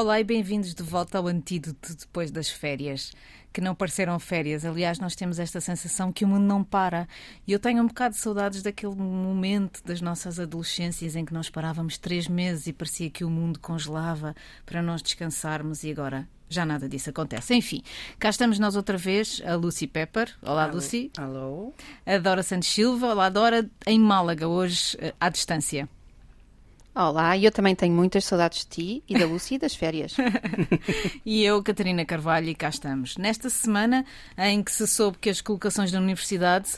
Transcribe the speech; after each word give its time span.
Olá 0.00 0.18
e 0.18 0.24
bem-vindos 0.24 0.74
de 0.74 0.82
volta 0.82 1.18
ao 1.18 1.26
antídoto 1.26 1.94
depois 1.94 2.30
das 2.30 2.48
férias. 2.48 3.12
Que 3.52 3.60
não 3.60 3.74
pareceram 3.74 4.18
férias. 4.18 4.64
Aliás, 4.64 4.98
nós 4.98 5.14
temos 5.14 5.38
esta 5.38 5.60
sensação 5.60 6.10
que 6.10 6.24
o 6.24 6.28
mundo 6.28 6.46
não 6.46 6.64
para. 6.64 7.06
E 7.46 7.52
eu 7.52 7.58
tenho 7.58 7.82
um 7.82 7.86
bocado 7.86 8.14
de 8.14 8.20
saudades 8.22 8.62
daquele 8.62 8.94
momento 8.94 9.84
das 9.84 10.00
nossas 10.00 10.40
adolescências 10.40 11.16
em 11.16 11.24
que 11.26 11.34
nós 11.34 11.50
parávamos 11.50 11.98
três 11.98 12.28
meses 12.28 12.66
e 12.66 12.72
parecia 12.72 13.10
que 13.10 13.24
o 13.24 13.28
mundo 13.28 13.60
congelava 13.60 14.34
para 14.64 14.80
nós 14.80 15.02
descansarmos 15.02 15.84
e 15.84 15.90
agora 15.90 16.26
já 16.48 16.64
nada 16.64 16.88
disso 16.88 17.10
acontece. 17.10 17.54
Enfim, 17.54 17.82
cá 18.18 18.30
estamos 18.30 18.58
nós 18.58 18.76
outra 18.76 18.96
vez, 18.96 19.42
a 19.44 19.54
Lucy 19.54 19.86
Pepper. 19.86 20.34
Olá, 20.40 20.64
Alô. 20.64 20.76
Lucy. 20.76 21.10
Alô. 21.18 21.74
A 22.06 22.16
Dora 22.16 22.42
Santos 22.42 22.70
Silva. 22.70 23.08
Olá, 23.08 23.28
Dora, 23.28 23.68
em 23.86 24.00
Málaga, 24.00 24.48
hoje 24.48 24.96
eh, 24.98 25.12
à 25.20 25.28
distância. 25.28 25.86
Olá, 26.92 27.38
eu 27.38 27.52
também 27.52 27.74
tenho 27.76 27.94
muitas 27.94 28.24
saudades 28.24 28.64
de 28.64 28.66
ti 28.66 29.04
e 29.08 29.16
da 29.16 29.24
Lucy 29.24 29.54
e 29.54 29.58
das 29.58 29.74
férias. 29.74 30.16
E 31.24 31.44
eu, 31.44 31.62
Catarina 31.62 32.04
Carvalho, 32.04 32.48
e 32.48 32.54
cá 32.54 32.68
estamos. 32.68 33.16
Nesta 33.16 33.48
semana 33.48 34.04
em 34.36 34.62
que 34.62 34.72
se 34.72 34.86
soube 34.88 35.18
que 35.18 35.30
as 35.30 35.40
colocações 35.40 35.92
da 35.92 36.00
universidade, 36.00 36.72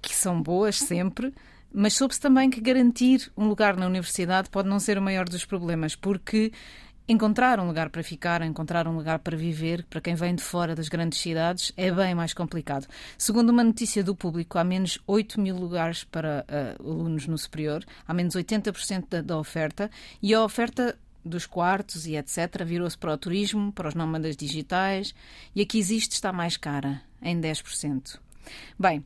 que 0.00 0.14
são 0.14 0.40
boas 0.40 0.76
sempre, 0.78 1.34
mas 1.72 1.94
soube-se 1.94 2.20
também 2.20 2.48
que 2.48 2.60
garantir 2.60 3.30
um 3.36 3.48
lugar 3.48 3.76
na 3.76 3.86
universidade 3.86 4.48
pode 4.50 4.68
não 4.68 4.78
ser 4.78 4.98
o 4.98 5.02
maior 5.02 5.28
dos 5.28 5.44
problemas, 5.44 5.96
porque 5.96 6.52
encontrar 7.08 7.58
um 7.58 7.66
lugar 7.66 7.88
para 7.88 8.02
ficar, 8.02 8.42
encontrar 8.42 8.86
um 8.86 8.94
lugar 8.94 9.18
para 9.20 9.36
viver, 9.36 9.84
para 9.84 10.00
quem 10.00 10.14
vem 10.14 10.34
de 10.34 10.42
fora 10.42 10.74
das 10.74 10.88
grandes 10.88 11.18
cidades, 11.18 11.72
é 11.76 11.90
bem 11.90 12.14
mais 12.14 12.34
complicado. 12.34 12.86
Segundo 13.16 13.48
uma 13.48 13.64
notícia 13.64 14.04
do 14.04 14.14
público, 14.14 14.58
há 14.58 14.64
menos 14.64 14.98
8 15.06 15.40
mil 15.40 15.56
lugares 15.56 16.04
para 16.04 16.44
uh, 16.78 16.82
alunos 16.86 17.26
no 17.26 17.38
superior, 17.38 17.82
há 18.06 18.12
menos 18.12 18.34
80% 18.34 19.06
da, 19.08 19.22
da 19.22 19.38
oferta, 19.38 19.90
e 20.20 20.34
a 20.34 20.44
oferta 20.44 20.98
dos 21.24 21.46
quartos 21.46 22.06
e 22.06 22.14
etc. 22.14 22.62
virou-se 22.64 22.96
para 22.96 23.14
o 23.14 23.18
turismo, 23.18 23.72
para 23.72 23.88
os 23.88 23.94
nómadas 23.94 24.36
digitais, 24.36 25.14
e 25.54 25.62
a 25.62 25.66
que 25.66 25.78
existe 25.78 26.12
está 26.12 26.30
mais 26.30 26.56
cara, 26.58 27.00
em 27.22 27.40
10%. 27.40 28.18
Bem, 28.78 29.04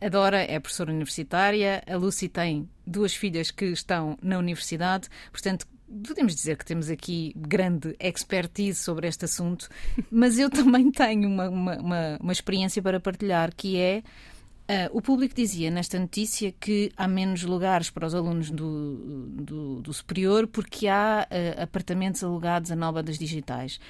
a 0.00 0.08
Dora 0.08 0.40
é 0.42 0.58
professora 0.58 0.90
universitária, 0.90 1.82
a 1.86 1.96
Lucy 1.96 2.28
tem 2.28 2.68
duas 2.86 3.14
filhas 3.14 3.50
que 3.50 3.66
estão 3.66 4.18
na 4.20 4.38
universidade, 4.38 5.08
portanto, 5.30 5.66
podemos 6.06 6.34
dizer 6.34 6.56
que 6.56 6.64
temos 6.64 6.88
aqui 6.90 7.32
grande 7.36 7.94
expertise 7.98 8.78
sobre 8.78 9.08
este 9.08 9.24
assunto, 9.24 9.68
mas 10.10 10.38
eu 10.38 10.48
também 10.50 10.90
tenho 10.92 11.28
uma, 11.28 11.48
uma, 11.48 11.76
uma, 11.76 12.18
uma 12.20 12.32
experiência 12.32 12.82
para 12.82 13.00
partilhar, 13.00 13.54
que 13.54 13.78
é 13.78 14.02
Uh, 14.62 14.88
o 14.96 15.02
público 15.02 15.34
dizia 15.34 15.72
nesta 15.72 15.98
notícia 15.98 16.52
que 16.52 16.92
há 16.96 17.08
menos 17.08 17.42
lugares 17.42 17.90
para 17.90 18.06
os 18.06 18.14
alunos 18.14 18.48
do, 18.48 19.26
do, 19.28 19.82
do 19.82 19.92
superior 19.92 20.46
porque 20.46 20.86
há 20.86 21.26
uh, 21.28 21.62
apartamentos 21.62 22.22
alugados 22.22 22.70
a 22.70 22.76
nómadas 22.76 23.18
digitais. 23.18 23.80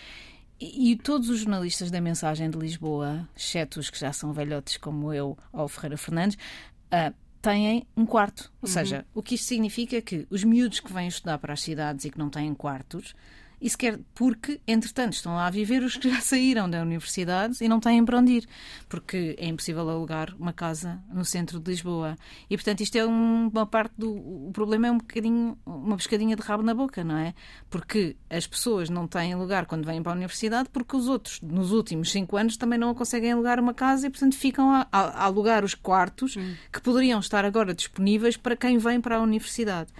E, 0.58 0.92
e, 0.92 0.96
todos 0.96 1.28
os 1.28 1.40
jornalistas 1.40 1.90
da 1.90 2.00
Mensagem 2.00 2.48
de 2.48 2.58
Lisboa, 2.58 3.28
exceto 3.36 3.80
os 3.80 3.90
que 3.90 3.98
já 3.98 4.12
são 4.12 4.32
velhotes 4.32 4.78
como 4.78 5.12
eu 5.12 5.36
ou 5.52 5.68
Ferreira 5.68 5.98
Fernandes, 5.98 6.38
uh, 6.86 7.14
têm 7.42 7.84
um 7.96 8.06
quarto. 8.06 8.50
Ou 8.62 8.68
Uhum. 8.68 8.72
seja, 8.72 9.04
o 9.14 9.22
que 9.22 9.34
isto 9.34 9.46
significa 9.48 9.96
é 9.96 10.00
que 10.00 10.26
os 10.30 10.44
miúdos 10.44 10.80
que 10.80 10.92
vêm 10.92 11.08
estudar 11.08 11.38
para 11.38 11.52
as 11.52 11.60
cidades 11.60 12.04
e 12.04 12.10
que 12.10 12.18
não 12.18 12.30
têm 12.30 12.54
quartos, 12.54 13.14
isso 13.62 13.78
quer 13.78 13.98
porque, 14.14 14.60
entretanto, 14.66 15.12
estão 15.14 15.34
lá 15.36 15.46
a 15.46 15.50
viver 15.50 15.82
os 15.82 15.96
que 15.96 16.10
já 16.10 16.20
saíram 16.20 16.68
da 16.68 16.82
universidade 16.82 17.56
e 17.60 17.68
não 17.68 17.78
têm 17.80 18.04
para 18.04 18.18
onde 18.18 18.32
ir, 18.32 18.48
porque 18.88 19.36
é 19.38 19.46
impossível 19.46 19.88
alugar 19.88 20.34
uma 20.38 20.52
casa 20.52 21.00
no 21.12 21.24
centro 21.24 21.60
de 21.60 21.70
Lisboa. 21.70 22.16
E, 22.50 22.56
portanto, 22.56 22.80
isto 22.80 22.96
é 22.96 23.06
um- 23.06 23.48
uma 23.48 23.64
parte 23.66 23.94
do. 23.96 24.10
O 24.12 24.50
problema 24.52 24.88
é 24.88 24.90
um 24.90 24.98
bocadinho 24.98 25.56
uma 25.64 25.96
pescadinha 25.96 26.34
de 26.36 26.42
rabo 26.42 26.62
na 26.62 26.74
boca, 26.74 27.04
não 27.04 27.16
é? 27.16 27.34
Porque 27.70 28.16
as 28.28 28.46
pessoas 28.46 28.90
não 28.90 29.06
têm 29.06 29.34
lugar 29.34 29.66
quando 29.66 29.84
vêm 29.86 30.02
para 30.02 30.12
a 30.12 30.16
universidade, 30.16 30.68
porque 30.70 30.96
os 30.96 31.08
outros, 31.08 31.40
nos 31.40 31.72
últimos 31.72 32.10
cinco 32.10 32.36
anos, 32.36 32.56
também 32.56 32.78
não 32.78 32.92
conseguem 32.94 33.32
alugar 33.32 33.60
uma 33.60 33.72
casa 33.72 34.06
e, 34.06 34.10
portanto, 34.10 34.34
ficam 34.36 34.70
a, 34.70 34.86
a- 34.90 35.00
a 35.22 35.24
alugar 35.24 35.64
os 35.64 35.74
quartos 35.74 36.36
que 36.72 36.80
poderiam 36.80 37.20
estar 37.20 37.44
agora 37.44 37.72
disponíveis 37.74 38.36
para 38.36 38.56
quem 38.56 38.76
vem 38.78 39.00
para 39.00 39.16
a 39.16 39.20
universidade. 39.20 39.90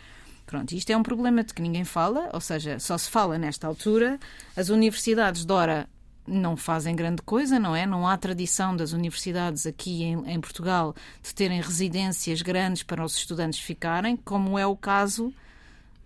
Pronto, 0.53 0.73
isto 0.73 0.91
é 0.91 0.97
um 0.99 1.03
problema 1.03 1.43
de 1.43 1.55
que 1.55 1.63
ninguém 1.63 1.83
fala, 1.83 2.29
ou 2.31 2.41
seja, 2.41 2.79
só 2.79 2.99
se 2.99 3.09
fala 3.09 3.39
nesta 3.39 3.67
altura. 3.67 4.21
As 4.55 4.69
universidades 4.69 5.47
de 5.47 5.51
Ora 5.53 5.89
não 6.27 6.59
fazem 6.59 6.95
grande 6.95 7.23
coisa, 7.23 7.59
não 7.59 7.75
é? 7.75 7.87
Não 7.87 8.07
há 8.07 8.19
tradição 8.19 8.77
das 8.77 8.93
universidades 8.93 9.67
aqui 9.67 10.03
em, 10.03 10.31
em 10.31 10.39
Portugal 10.39 10.95
de 11.23 11.35
terem 11.35 11.59
residências 11.63 12.43
grandes 12.43 12.83
para 12.83 13.03
os 13.03 13.17
estudantes 13.17 13.61
ficarem, 13.61 14.15
como 14.15 14.59
é 14.59 14.67
o 14.67 14.77
caso 14.77 15.33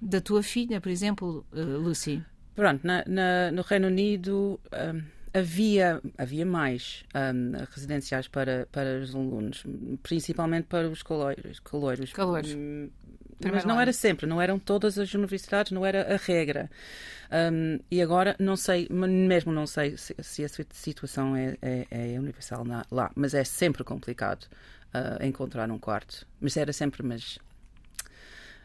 da 0.00 0.20
tua 0.20 0.44
filha, 0.44 0.80
por 0.80 0.90
exemplo, 0.90 1.44
eh, 1.52 1.60
Lucy. 1.60 2.22
Pronto, 2.54 2.86
na- 2.86 3.02
na- 3.04 3.50
no 3.50 3.62
Reino 3.62 3.88
Unido 3.88 4.60
hum, 4.72 5.02
havia, 5.34 6.00
havia 6.16 6.46
mais 6.46 7.04
hum, 7.14 7.52
residenciais 7.74 8.28
para, 8.28 8.68
para 8.70 9.00
os 9.00 9.12
alunos, 9.12 9.64
principalmente 10.04 10.66
para 10.66 10.88
os 10.88 11.02
caloiros. 11.02 11.58
caloiros. 11.58 12.12
Caloiros. 12.12 12.52
Mas 13.40 13.64
não 13.64 13.74
ano. 13.74 13.82
era 13.82 13.92
sempre, 13.92 14.26
não 14.26 14.40
eram 14.40 14.58
todas 14.58 14.98
as 14.98 15.12
universidades, 15.14 15.72
não 15.72 15.84
era 15.84 16.14
a 16.14 16.16
regra. 16.16 16.70
Hum, 17.52 17.78
e 17.90 18.00
agora 18.00 18.36
não 18.38 18.56
sei, 18.56 18.88
mesmo 18.90 19.52
não 19.52 19.66
sei 19.66 19.96
se, 19.96 20.14
se 20.22 20.44
a 20.44 20.48
situação 20.72 21.36
é, 21.36 21.56
é- 21.60 22.14
é 22.14 22.18
universal 22.18 22.64
na- 22.64 22.86
lá, 22.90 23.10
mas 23.14 23.34
é 23.34 23.44
sempre 23.44 23.84
complicado 23.84 24.46
ah, 24.94 25.18
encontrar 25.26 25.70
um 25.70 25.78
quarto. 25.78 26.26
Mas 26.40 26.56
era 26.56 26.72
sempre, 26.72 27.02
mas 27.02 27.38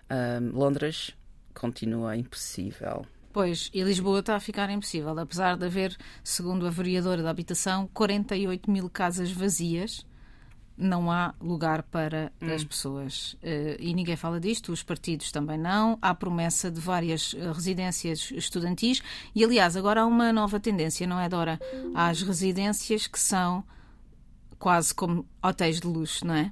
hum, 0.09 0.51
Londres 0.53 1.15
continua 1.53 2.15
impossível. 2.15 3.05
Pois, 3.33 3.69
e 3.73 3.81
Lisboa 3.81 4.19
está 4.19 4.35
a 4.35 4.39
ficar 4.41 4.69
impossível, 4.69 5.17
apesar 5.17 5.55
de 5.57 5.65
haver, 5.65 5.95
segundo 6.23 6.67
a 6.67 6.69
vereadora 6.69 7.23
da 7.23 7.29
habitação, 7.29 7.87
48 7.93 8.69
mil 8.69 8.89
casas 8.89 9.31
vazias. 9.31 10.05
Não 10.77 11.11
há 11.11 11.35
lugar 11.39 11.83
para 11.83 12.31
as 12.41 12.63
pessoas. 12.63 13.35
Eh, 13.43 13.77
e 13.79 13.93
ninguém 13.93 14.15
fala 14.15 14.39
disto, 14.39 14.71
os 14.71 14.81
partidos 14.81 15.31
também 15.31 15.57
não. 15.57 15.97
Há 16.01 16.15
promessa 16.15 16.71
de 16.71 16.79
várias 16.79 17.35
eh, 17.37 17.51
residências 17.51 18.31
estudantis. 18.31 19.01
E, 19.35 19.43
aliás, 19.43 19.77
agora 19.77 20.01
há 20.01 20.05
uma 20.05 20.33
nova 20.33 20.59
tendência, 20.59 21.05
não 21.05 21.19
é, 21.19 21.29
Dora? 21.29 21.59
Há 21.93 22.07
as 22.07 22.21
residências 22.23 23.05
que 23.05 23.19
são 23.19 23.63
quase 24.57 24.93
como 24.93 25.25
hotéis 25.43 25.79
de 25.79 25.87
luxo, 25.87 26.25
não 26.25 26.33
é? 26.35 26.51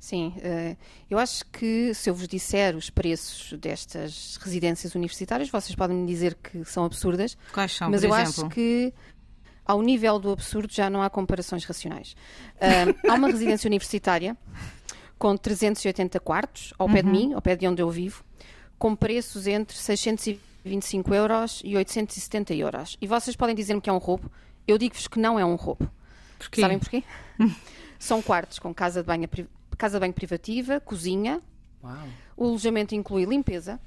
Sim, 0.00 0.32
eh, 0.38 0.76
eu 1.10 1.18
acho 1.18 1.44
que 1.46 1.92
se 1.92 2.08
eu 2.08 2.14
vos 2.14 2.28
disser 2.28 2.76
os 2.76 2.88
preços 2.88 3.58
destas 3.58 4.38
residências 4.40 4.94
universitárias, 4.94 5.50
vocês 5.50 5.74
podem 5.74 5.96
me 5.96 6.06
dizer 6.06 6.34
que 6.36 6.64
são 6.64 6.84
absurdas, 6.84 7.36
Quais 7.52 7.72
são, 7.72 7.90
mas 7.90 8.04
eu 8.04 8.14
exemplo? 8.14 8.44
acho 8.44 8.48
que 8.48 8.92
ao 9.68 9.82
nível 9.82 10.18
do 10.18 10.32
absurdo 10.32 10.72
já 10.72 10.88
não 10.88 11.02
há 11.02 11.10
comparações 11.10 11.64
racionais. 11.66 12.16
Ah, 12.58 13.12
há 13.12 13.14
uma 13.14 13.28
residência 13.28 13.68
universitária 13.68 14.34
com 15.18 15.36
380 15.36 16.18
quartos, 16.20 16.72
ao 16.78 16.88
pé 16.88 17.02
de 17.02 17.10
mim, 17.10 17.34
ao 17.34 17.42
pé 17.42 17.54
de 17.54 17.68
onde 17.68 17.82
eu 17.82 17.90
vivo, 17.90 18.24
com 18.78 18.96
preços 18.96 19.46
entre 19.46 19.76
625 19.76 21.12
euros 21.12 21.60
e 21.64 21.76
870 21.76 22.54
euros. 22.54 22.96
E 23.00 23.06
vocês 23.06 23.36
podem 23.36 23.54
dizer-me 23.54 23.80
que 23.80 23.90
é 23.90 23.92
um 23.92 23.98
roubo. 23.98 24.30
Eu 24.66 24.78
digo-vos 24.78 25.06
que 25.06 25.18
não 25.18 25.38
é 25.38 25.44
um 25.44 25.56
roubo. 25.56 25.90
Porquê? 26.38 26.60
Sabem 26.60 26.78
porquê? 26.78 27.04
São 27.98 28.22
quartos 28.22 28.58
com 28.58 28.72
casa 28.72 29.02
de 29.02 29.06
banho, 29.06 29.28
casa 29.76 29.98
de 29.98 30.00
banho 30.00 30.12
privativa, 30.14 30.80
cozinha. 30.80 31.42
Uau! 31.82 32.08
O 32.36 32.44
alojamento 32.46 32.94
inclui 32.94 33.24
limpeza. 33.24 33.80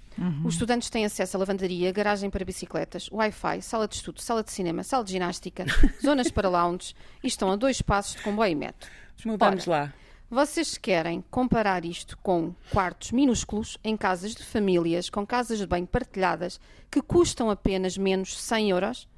Os 0.44 0.56
estudantes 0.56 0.90
têm 0.90 1.06
acesso 1.06 1.38
a 1.38 1.40
lavandaria, 1.40 1.92
garagem 1.92 2.30
para 2.30 2.46
bicicletas, 2.46 3.10
Wi-Fi, 3.12 3.62
sala 3.62 3.88
de 3.88 3.96
estudo, 3.96 4.22
sala 4.22 4.44
de 4.44 4.52
cinema, 4.52 4.84
sala 4.84 5.04
de 5.04 5.12
ginástica, 5.12 5.66
zonas 6.04 6.30
para 6.30 6.50
lounge 6.50 6.94
e 7.24 7.28
estão 7.28 7.50
a 7.52 7.56
dois 7.56 7.82
passos 7.82 8.16
de 8.16 8.22
comboio 8.22 8.52
e 8.52 8.56
metro. 8.56 8.90
Mudamos 9.26 9.66
lá. 9.66 9.94
Vocês 10.30 10.78
querem 10.78 11.24
comparar 11.30 11.84
isto 11.84 12.18
com 12.20 12.54
quartos 12.72 13.12
minúsculos 13.12 13.78
em 13.84 13.98
casas 13.98 14.34
de 14.34 14.44
famílias, 14.44 15.10
com 15.10 15.26
casas 15.26 15.60
de 15.60 15.68
banho 15.68 15.88
partilhadas, 15.88 16.60
que 16.90 17.02
custam 17.02 17.50
apenas 17.50 17.98
menos 17.98 18.40
100 18.42 18.70
euros? 18.70 19.10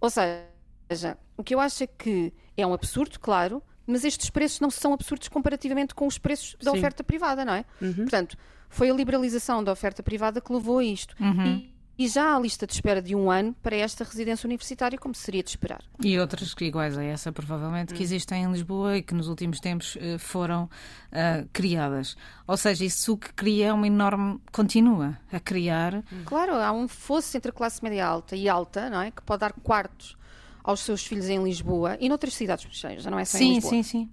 Ou 0.00 0.10
seja, 0.10 1.18
o 1.36 1.42
que 1.42 1.54
eu 1.54 1.60
acho 1.60 1.82
é 1.82 1.86
que 1.86 2.32
é 2.56 2.66
um 2.66 2.72
absurdo, 2.72 3.18
claro, 3.18 3.62
mas 3.86 4.04
estes 4.04 4.30
preços 4.30 4.60
não 4.60 4.70
são 4.70 4.92
absurdos 4.92 5.28
comparativamente 5.28 5.94
com 5.94 6.06
os 6.06 6.18
preços 6.18 6.56
da 6.62 6.70
Sim. 6.72 6.78
oferta 6.78 7.04
privada, 7.04 7.44
não 7.44 7.54
é? 7.54 7.64
Portanto, 7.96 8.36
foi 8.68 8.90
a 8.90 8.94
liberalização 8.94 9.62
da 9.62 9.72
oferta 9.72 10.02
privada 10.02 10.40
que 10.40 10.52
levou 10.52 10.78
a 10.78 10.84
isto. 10.84 11.14
E, 11.46 11.72
e 11.96 12.08
já 12.08 12.34
há 12.34 12.40
lista 12.40 12.66
de 12.66 12.72
espera 12.72 13.00
de 13.00 13.14
um 13.14 13.30
ano 13.30 13.54
para 13.62 13.76
esta 13.76 14.02
residência 14.02 14.46
universitária, 14.48 14.98
como 14.98 15.14
seria 15.14 15.44
de 15.44 15.50
esperar. 15.50 15.80
E 16.02 16.18
outras 16.18 16.52
que 16.52 16.64
iguais 16.64 16.98
a 16.98 17.04
essa, 17.04 17.30
provavelmente, 17.30 17.92
Hum. 17.94 17.96
que 17.96 18.02
existem 18.02 18.42
em 18.42 18.50
Lisboa 18.50 18.96
e 18.96 19.02
que 19.02 19.14
nos 19.14 19.28
últimos 19.28 19.60
tempos 19.60 19.96
eh, 20.00 20.18
foram 20.18 20.68
ah, 21.12 21.44
criadas. 21.52 22.16
Ou 22.48 22.56
seja, 22.56 22.84
isso 22.84 23.12
o 23.12 23.16
que 23.16 23.32
cria 23.32 23.66
é 23.68 23.72
uma 23.72 23.86
enorme. 23.86 24.40
continua 24.50 25.16
a 25.30 25.38
criar. 25.38 26.02
Claro, 26.24 26.54
há 26.56 26.72
um 26.72 26.88
fosso 26.88 27.36
entre 27.36 27.50
a 27.50 27.52
classe 27.54 27.80
média 27.80 28.04
alta 28.04 28.34
e 28.34 28.48
alta, 28.48 28.90
não 28.90 29.00
é? 29.00 29.12
Que 29.12 29.22
pode 29.22 29.40
dar 29.40 29.52
quartos 29.52 30.16
aos 30.64 30.80
seus 30.80 31.04
filhos 31.06 31.28
em 31.28 31.42
Lisboa 31.44 31.96
e 32.00 32.08
noutras 32.08 32.34
cidades, 32.34 32.66
já 32.98 33.10
não 33.10 33.18
é 33.18 33.24
só 33.26 33.36
em 33.36 33.40
Sim, 33.40 33.54
Lisboa. 33.54 33.70
sim, 33.70 33.82
sim. 33.82 34.10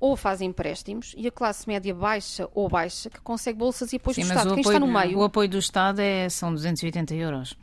ou 0.00 0.16
faz 0.16 0.40
empréstimos 0.40 1.14
e 1.16 1.26
a 1.28 1.30
classe 1.30 1.68
média 1.68 1.94
baixa 1.94 2.48
ou 2.54 2.68
baixa 2.68 3.08
que 3.10 3.20
consegue 3.20 3.58
bolsas 3.58 3.92
e 3.92 3.96
apoio 3.96 4.14
Sim, 4.14 4.22
do 4.22 4.28
Estado. 4.28 4.42
Quem 4.54 4.60
apoio, 4.60 4.74
está 4.76 4.80
no 4.80 4.92
meio, 4.92 5.18
o 5.18 5.22
apoio 5.24 5.48
do 5.48 5.58
Estado 5.58 6.00
é, 6.00 6.28
são 6.30 6.52
280 6.52 7.14
euros. 7.14 7.56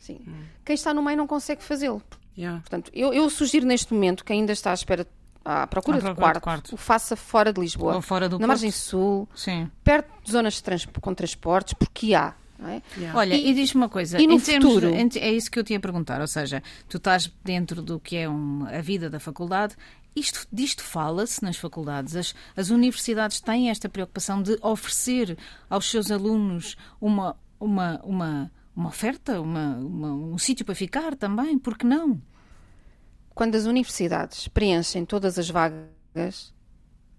sim, 0.00 0.20
quem 0.64 0.74
está 0.74 0.92
no 0.92 1.02
meio 1.02 1.16
não 1.16 1.26
consegue 1.26 1.62
fazê-lo. 1.62 2.02
Yeah. 2.36 2.60
Portanto, 2.60 2.90
eu, 2.94 3.12
eu 3.12 3.28
sugiro 3.30 3.66
neste 3.66 3.92
momento 3.92 4.24
que 4.24 4.32
ainda 4.32 4.52
está 4.52 4.70
à 4.70 4.74
espera 4.74 5.06
à 5.44 5.66
procura, 5.66 5.96
À 5.96 6.00
de, 6.00 6.04
procura 6.06 6.12
de 6.34 6.40
quarto, 6.40 6.40
quarto. 6.42 6.74
o 6.74 6.76
faça 6.76 7.16
fora 7.16 7.52
de 7.52 7.60
Lisboa, 7.60 7.94
Ou 7.96 8.02
fora 8.02 8.28
do 8.28 8.34
na 8.34 8.40
Porto. 8.40 8.48
margem 8.48 8.70
sul, 8.70 9.28
Sim. 9.34 9.70
perto 9.82 10.08
de 10.22 10.30
zonas 10.30 10.54
de 10.54 10.62
trans- 10.62 10.86
com 11.00 11.14
transportes, 11.14 11.74
porque 11.74 12.14
há. 12.14 12.34
É? 12.68 12.82
Yeah. 12.96 13.18
Olha, 13.18 13.34
e, 13.34 13.50
E- 13.50 13.54
diz-me 13.54 13.80
uma 13.82 13.88
coisa. 13.88 14.20
e 14.20 14.26
no 14.26 14.38
futuro? 14.38 14.90
de- 15.08 15.18
é 15.18 15.32
isso 15.32 15.50
que 15.50 15.58
eu 15.58 15.64
te 15.64 15.72
ia 15.72 15.80
perguntar. 15.80 16.20
Ou 16.20 16.26
seja, 16.26 16.62
tu 16.88 16.96
estás 16.98 17.32
dentro 17.44 17.80
do 17.82 17.98
que 18.00 18.16
é 18.16 18.28
um- 18.28 18.64
a 18.66 18.80
vida 18.80 19.08
da 19.08 19.18
faculdade. 19.20 19.74
Isto, 20.14 20.46
disto 20.52 20.82
fala-se 20.82 21.42
nas 21.42 21.56
faculdades. 21.56 22.16
As, 22.16 22.34
as 22.56 22.70
universidades 22.70 23.40
têm 23.40 23.70
esta 23.70 23.88
preocupação 23.88 24.42
de 24.42 24.58
oferecer 24.62 25.38
aos 25.68 25.88
seus 25.88 26.10
alunos 26.10 26.76
uma, 27.00 27.36
uma, 27.60 28.00
uma, 28.02 28.50
uma 28.74 28.88
oferta, 28.88 29.40
uma, 29.40 29.76
uma- 29.76 30.12
um 30.12 30.36
sítio 30.38 30.64
para 30.64 30.74
ficar 30.74 31.14
também. 31.14 31.58
Por 31.58 31.78
que 31.78 31.86
não? 31.86 32.20
Quando 33.34 33.54
as 33.54 33.64
universidades 33.66 34.48
preenchem 34.48 35.04
todas 35.04 35.38
as 35.38 35.48
vagas, 35.48 36.52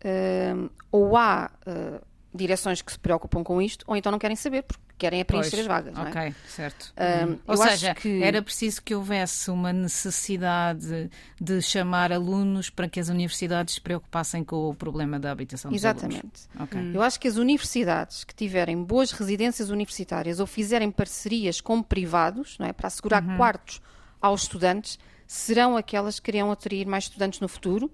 hum, 0.06 0.70
ou 0.92 1.16
há 1.18 1.50
hum, 1.66 2.00
direções 2.34 2.82
que 2.82 2.92
se 2.92 3.00
preocupam 3.00 3.44
com 3.44 3.62
isto, 3.62 3.84
ou 3.88 3.96
então 3.96 4.12
não 4.12 4.20
querem 4.20 4.36
saber, 4.36 4.64
porque 4.64 4.82
querem 5.02 5.20
é 5.20 5.24
preencher 5.24 5.50
Pois, 5.52 5.62
as 5.62 5.68
vagas. 5.68 5.94
não 5.96 6.06
é? 6.06 6.10
Ok, 6.10 6.36
certo. 6.48 6.94
Hum, 6.96 7.38
Ou 7.48 7.56
eu 7.56 7.62
acho 7.64 7.72
seja, 7.72 7.96
que- 7.96 8.22
era 8.24 8.42
preciso 8.42 8.82
que 8.84 8.94
houvesse 8.94 9.50
uma 9.50 9.74
necessidade 9.74 11.10
de 11.40 11.62
chamar 11.62 12.12
alunos 12.12 12.70
para 12.70 12.88
que 12.88 13.00
as 13.00 13.10
universidades 13.10 13.76
se 13.76 13.82
preocupassem 13.82 14.44
com 14.44 14.70
o 14.70 14.76
problema 14.76 15.20
da 15.20 15.32
habitação 15.32 15.72
dos 15.72 15.84
alunos. 15.84 16.04
Exatamente. 16.04 16.42
Ok. 16.60 16.92
Eu 16.94 17.02
acho 17.02 17.20
que 17.20 17.28
as 17.28 17.38
universidades 17.38 18.24
que 18.24 18.36
tiverem 18.36 18.82
boas 18.84 19.12
residências 19.12 19.70
universitárias 19.70 20.40
ou 20.40 20.46
fizerem 20.48 20.92
parcerias 20.92 21.60
com 21.60 21.82
privados, 21.82 22.58
não 22.60 22.68
é, 22.68 22.74
para 22.74 22.88
assegurar 22.88 23.24
Uhum. 23.24 23.38
quartos 23.38 23.82
aos 24.22 24.44
estudantes, 24.44 25.00
serão 25.26 25.76
aquelas 25.78 26.20
que 26.20 26.26
quererão 26.32 26.52
atrair 26.52 26.86
mais 26.86 27.06
estudantes 27.06 27.40
no 27.40 27.48
futuro 27.48 27.90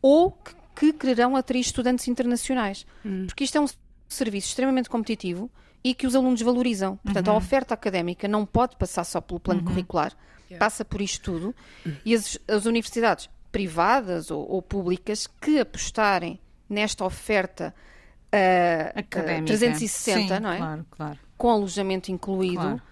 ou 0.00 0.30
que, 0.32 0.54
que 0.76 0.92
quererão 0.92 1.36
atrair 1.36 1.60
estudantes 1.60 2.06
internacionais. 2.08 2.86
Hum. 3.04 3.26
Porque 3.26 3.44
isto 3.44 3.58
é 3.58 3.60
um 3.60 3.66
serviço 4.08 4.48
extremamente 4.48 4.88
competitivo 4.88 5.50
e 5.88 5.94
que 5.94 6.04
os 6.04 6.16
alunos 6.16 6.42
valorizam. 6.42 6.96
Portanto, 6.96 7.28
Uhum. 7.28 7.34
a 7.34 7.36
oferta 7.36 7.72
académica 7.72 8.26
não 8.26 8.44
pode 8.44 8.74
passar 8.74 9.04
só 9.04 9.20
pelo 9.20 9.38
plano 9.38 9.62
curricular, 9.62 10.12
passa 10.58 10.84
por 10.84 11.00
isto 11.00 11.22
tudo. 11.32 11.54
E 12.04 12.12
as, 12.12 12.36
as 12.48 12.66
universidades 12.66 13.30
privadas 13.52 14.32
ou, 14.32 14.44
ou 14.50 14.60
públicas 14.60 15.28
que 15.40 15.60
apostarem 15.60 16.40
nesta 16.68 17.04
oferta 17.04 17.72
ah, 18.32 18.98
Académica. 18.98 19.46
360, 19.46 20.34
Sim, 20.34 20.40
não 20.40 20.50
é? 20.50 20.56
Claro, 20.58 20.86
claro. 20.90 21.18
Com 21.38 21.50
alojamento 21.50 22.10
incluído, 22.10 22.56
Claro. 22.62 22.82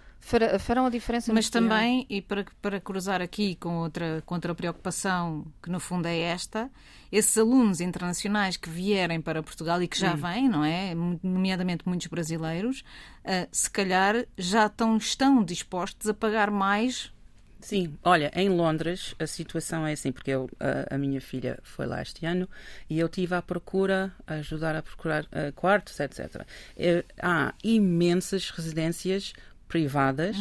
Farão 0.59 0.87
a 0.87 0.91
diferença 0.91 1.33
Mas 1.33 1.51
também, 1.51 2.07
e 2.09 2.23
para, 2.23 2.47
para 2.63 2.81
cruzar 2.81 3.21
aqui 3.21 3.57
com 3.57 3.77
outra, 3.79 4.23
com 4.25 4.35
outra 4.35 4.55
preocupação, 4.55 5.47
que 5.63 5.71
no 5.71 5.79
fundo 5.79 6.07
é 6.07 6.19
esta, 6.19 6.71
esses 7.13 7.37
alunos 7.37 7.81
internacionais 7.81 8.57
que 8.57 8.71
vierem 8.71 9.21
para 9.21 9.43
Portugal 9.43 9.83
e 9.83 9.87
que 9.87 9.99
já 9.99 10.15
vêm, 10.15 10.49
não 10.49 10.65
é? 10.65 10.95
Nomeadamente 11.23 11.87
muitos 11.87 12.07
brasileiros, 12.07 12.83
ah, 13.25 13.47
se 13.53 13.71
calhar 13.71 14.25
já 14.37 14.67
estão, 14.67 14.97
estão 14.97 15.45
dispostos 15.45 16.09
a 16.09 16.15
pagar 16.15 16.51
mais. 16.51 17.13
Sim, 17.61 17.97
olha, 18.03 18.31
em 18.35 18.49
Londres 18.49 19.15
a 19.19 19.27
situação 19.27 19.87
é 19.87 19.93
assim, 19.93 20.11
porque 20.11 20.31
eu, 20.31 20.51
a, 20.59 20.95
a 20.95 20.99
minha 20.99 21.21
filha 21.21 21.59
foi 21.63 21.87
lá 21.87 22.03
este 22.03 22.27
ano 22.27 22.49
e 22.91 22.99
eu 22.99 23.07
estive 23.07 23.35
à 23.35 23.43
procura, 23.43 24.13
a 24.27 24.35
ajudar 24.35 24.75
a 24.75 24.83
procurar 24.83 25.27
eh, 25.33 25.51
quartos, 25.53 25.99
etc. 26.01 26.47
Eh, 26.77 27.05
há 27.23 27.55
imensas 27.63 28.51
residências 28.51 29.33
privadas, 29.79 30.37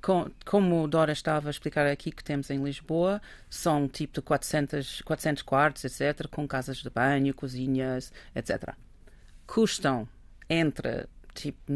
com- 0.00 0.30
como 0.46 0.88
Dora 0.88 1.12
estava 1.12 1.48
a 1.48 1.50
explicar 1.50 1.86
aqui 1.86 2.10
que 2.10 2.24
temos 2.24 2.48
em 2.48 2.56
Lisboa, 2.64 3.20
são 3.50 3.86
tipo 3.86 4.14
de 4.14 4.22
400, 4.22 5.02
400 5.02 5.42
quartos, 5.42 5.84
etc., 5.84 6.26
com 6.28 6.48
casas 6.48 6.78
de 6.78 6.88
banho, 6.88 7.34
cozinhas, 7.34 8.10
etc. 8.34 8.74
Custam 9.46 10.08
entre 10.48 11.06
tipo 11.34 11.70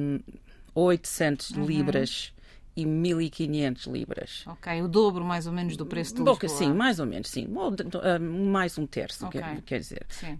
800 0.74 1.50
libras 1.50 2.32
e 2.74 2.86
1500 2.86 3.86
libras. 3.88 4.42
Ok, 4.46 4.80
o 4.82 4.88
dobro 4.88 5.22
mais 5.22 5.46
ou 5.46 5.52
menos 5.52 5.76
do 5.76 5.84
preço 5.84 6.14
de 6.14 6.22
Boca, 6.22 6.46
Lisboa. 6.46 6.66
sim, 6.66 6.72
mais 6.74 6.98
ou 6.98 7.04
menos, 7.06 7.28
sim. 7.28 7.46
Ou 7.54 7.74
ah, 8.02 8.18
mais 8.18 8.78
um 8.78 8.86
terço, 8.86 9.26
Ok. 9.26 9.38
quer, 9.38 9.60
quer 9.62 9.78
dizer. 9.80 10.06
Sim. 10.08 10.34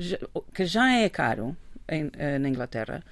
Que 0.54 0.64
já 0.64 0.90
é 0.90 1.08
caro 1.10 1.54
em, 1.86 2.10
ah, 2.18 2.38
na 2.38 2.48
Inglaterra. 2.48 3.02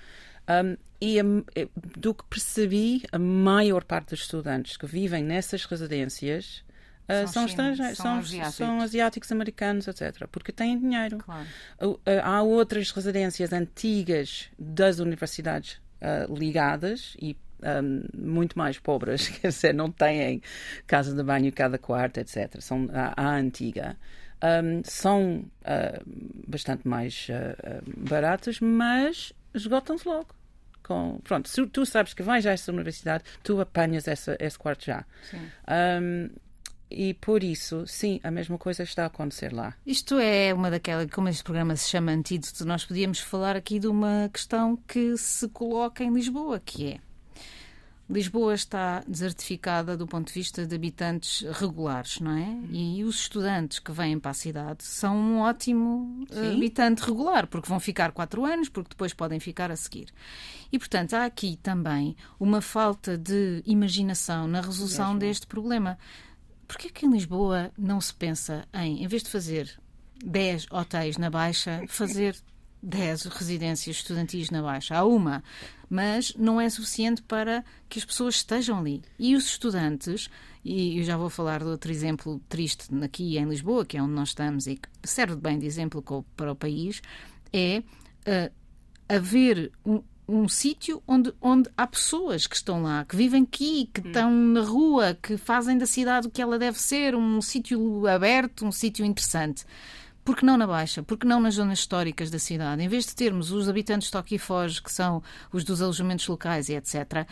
Um, 0.49 0.77
e 1.01 1.21
a- 1.21 1.25
eh, 1.55 1.69
do 1.97 2.15
que 2.15 2.25
percebi, 2.25 3.03
a 3.13 3.19
maior 3.19 3.85
parte 3.85 4.11
dos 4.11 4.21
estudantes 4.21 4.77
que 4.77 4.87
vivem 4.87 5.23
nessas 5.23 5.65
residências 5.65 6.65
ah, 7.07 7.27
São 7.27 7.45
estrangeiros, 7.45 7.97
são 7.99 8.05
são, 8.07 8.19
asiáticos. 8.19 8.55
são 8.57 8.81
asiáticos, 8.81 9.33
americanos, 9.33 9.87
etc. 9.89 10.27
Porque 10.33 10.51
têm 10.51 10.79
dinheiro. 10.79 11.19
Claro. 11.19 11.47
Uh, 11.79 11.99
Há 12.23 12.41
outras 12.43 12.91
residências 12.91 13.53
antigas 13.53 14.49
das 14.59 14.99
universidades 15.01 15.75
uh, 16.01 16.35
ligadas 16.35 17.15
e 17.21 17.37
um, 17.83 18.05
muito 18.17 18.57
mais 18.59 18.79
pobres, 18.79 19.29
quer 19.41 19.49
dizer, 19.49 19.75
não 19.75 19.91
têm 19.91 20.41
casa 20.87 21.15
de 21.15 21.23
banho 21.23 21.53
cada 21.53 21.77
quarto, 21.79 22.19
etc. 22.21 22.57
São 22.61 22.89
a, 22.93 23.13
a 23.23 23.37
antiga. 23.37 23.99
Um, 24.43 24.83
são 24.85 25.45
uh, 25.61 26.03
bastante 26.49 26.89
mais 26.89 27.27
uh, 27.29 27.89
uh, 27.89 28.09
baratas, 28.09 28.61
mas 28.61 29.33
esgotam-se 29.55 30.07
logo. 30.07 30.29
Com, 30.83 31.19
pronto, 31.25 31.49
se 31.49 31.67
tu 31.67 31.87
sabes 31.87 32.13
que 32.13 32.23
vais 32.23 32.45
a 32.45 32.51
essa 32.51 32.71
universidade, 32.71 33.25
tu 33.43 33.61
apanhas 33.61 34.07
essa, 34.07 34.37
esse 34.39 34.59
quarto 34.59 34.85
já. 34.85 35.05
Sim. 35.31 35.51
Um, 36.03 36.29
e 36.91 37.15
por 37.15 37.43
isso, 37.43 37.87
sim, 37.87 38.21
a 38.23 38.31
mesma 38.31 38.59
coisa 38.59 38.83
está 38.83 39.05
a 39.05 39.07
acontecer 39.07 39.53
lá. 39.53 39.75
Isto 39.87 40.19
é 40.19 40.53
uma 40.53 40.71
daquelas, 40.71 41.11
como 41.11 41.29
este 41.29 41.43
programa 41.43 41.75
se 41.75 41.89
chama 41.89 42.13
Antídoto, 42.13 42.65
nós 42.65 42.85
podíamos 42.85 43.19
falar 43.19 43.57
aqui 43.57 43.79
de 43.79 43.87
uma 43.87 44.31
questão 44.33 44.77
que 44.77 45.17
se 45.17 45.49
coloca 45.49 46.05
em 46.05 46.13
Lisboa, 46.13 46.61
que 46.61 46.93
é 46.93 47.01
Lisboa 48.09 48.55
está 48.55 49.03
desertificada 49.09 49.97
do 49.97 50.07
ponto 50.07 50.29
de 50.29 50.35
vista 50.35 50.67
de 50.67 50.75
habitantes 50.75 51.41
regulares, 51.53 52.21
não 52.21 52.33
é? 52.33 52.59
E 52.71 53.03
os 53.03 53.21
estudantes 53.21 53.79
que 53.79 53.91
vêm 53.93 54.19
para 54.19 54.33
a 54.33 54.35
cidade 54.35 54.85
são 54.85 55.17
um 55.17 55.39
ótimo 55.39 56.27
eh, 56.31 56.35
Sim. 56.35 56.57
habitante 56.57 57.03
regular, 57.03 57.47
porque 57.47 57.69
vão 57.69 57.81
ficar 57.81 58.13
quatro 58.13 58.45
anos, 58.45 58.69
porque 58.69 58.91
depois 58.91 59.15
podem 59.15 59.41
ficar 59.41 59.71
a 59.71 59.77
seguir. 59.77 60.13
E, 60.71 60.79
portanto, 60.79 61.15
há 61.15 61.25
aqui 61.25 61.59
também 61.63 62.15
uma 62.39 62.61
falta 62.61 63.17
de 63.17 63.63
imaginação 63.65 64.47
na 64.47 64.61
resolução 64.61 65.17
deste 65.17 65.47
problema. 65.47 65.99
Porquê 66.69 66.91
que 66.91 67.07
em 67.07 67.11
Lisboa 67.11 67.73
não 67.77 68.03
se 68.03 68.13
pensa 68.13 68.67
em, 68.75 69.03
em 69.03 69.07
vez 69.07 69.23
de 69.23 69.31
fazer 69.31 69.79
10 70.23 70.67
hotéis 70.71 71.17
na 71.17 71.31
Baixa, 71.31 71.83
fazer 71.89 72.37
10 72.85 73.25
residências 73.25 73.97
estudantis 73.97 74.51
na 74.51 74.63
Baixa? 74.63 74.97
Há 74.97 75.05
uma, 75.05 75.43
mas 75.89 76.35
não 76.37 76.61
é 76.61 76.69
suficiente 76.69 77.23
para 77.23 77.65
que 77.89 77.99
as 77.99 78.05
pessoas 78.05 78.37
estejam 78.37 78.79
ali. 78.79 79.03
E 79.19 79.35
os 79.35 79.47
estudantes, 79.47 80.29
e 80.65 80.99
eu 80.99 81.05
já 81.05 81.17
vou 81.17 81.31
falar 81.31 81.61
de 81.61 81.67
outro 81.67 81.91
exemplo 81.91 82.41
triste 82.49 82.89
aqui 83.03 83.39
em 83.39 83.49
Lisboa, 83.49 83.85
que 83.85 83.97
é 83.97 84.03
onde 84.03 84.13
nós 84.13 84.29
estamos 84.29 84.67
e 84.67 84.77
que 84.77 84.89
serve 85.03 85.37
bem 85.37 85.59
de 85.59 85.67
exemplo 85.67 86.03
para 86.37 86.53
o 86.53 86.57
país, 86.57 87.01
é 87.53 87.83
ah, 88.27 88.51
haver 89.09 89.71
um, 89.85 90.03
um 90.27 90.49
sítio 90.49 91.03
onde, 91.07 91.33
onde 91.41 91.69
há 91.77 91.87
pessoas 91.87 92.47
que 92.47 92.57
estão 92.57 92.83
lá, 92.83 93.05
que 93.05 93.17
vivem 93.17 93.43
aqui, 93.43 93.91
que 93.93 94.01
estão 94.01 94.31
na 94.31 94.63
rua, 94.63 95.17
que 95.21 95.37
fazem 95.37 95.77
da 95.77 95.87
cidade 95.87 96.27
o 96.27 96.31
que 96.31 96.41
ela 96.41 96.59
deve 96.59 96.81
ser, 96.81 97.15
um 97.15 97.41
sítio 97.43 98.07
aberto, 98.07 98.65
um 98.65 98.73
sítio 98.73 99.05
interessante. 99.05 99.65
Por 100.25 100.37
que 100.37 100.45
não 100.45 100.57
na 100.57 100.67
Baixa? 100.67 101.03
Por 101.03 101.19
que 101.19 101.27
não 101.27 101.41
nas 101.41 101.55
zonas 101.55 101.81
históricas 101.81 102.31
da 102.31 102.39
cidade? 102.39 102.83
Em 102.83 102.89
vez 102.89 103.05
de 103.07 103.15
termos 103.15 103.53
os 103.53 103.69
habitantes 103.69 104.07
de 104.07 104.13
toque 104.13 104.37
e 104.37 104.39
foge, 104.39 104.83
que 104.83 104.91
são 104.91 105.23
os 105.53 105.65
dos 105.65 105.83
alojamentos 105.83 106.27
locais 106.27 106.69
e 106.69 106.75
etc., 106.75 107.27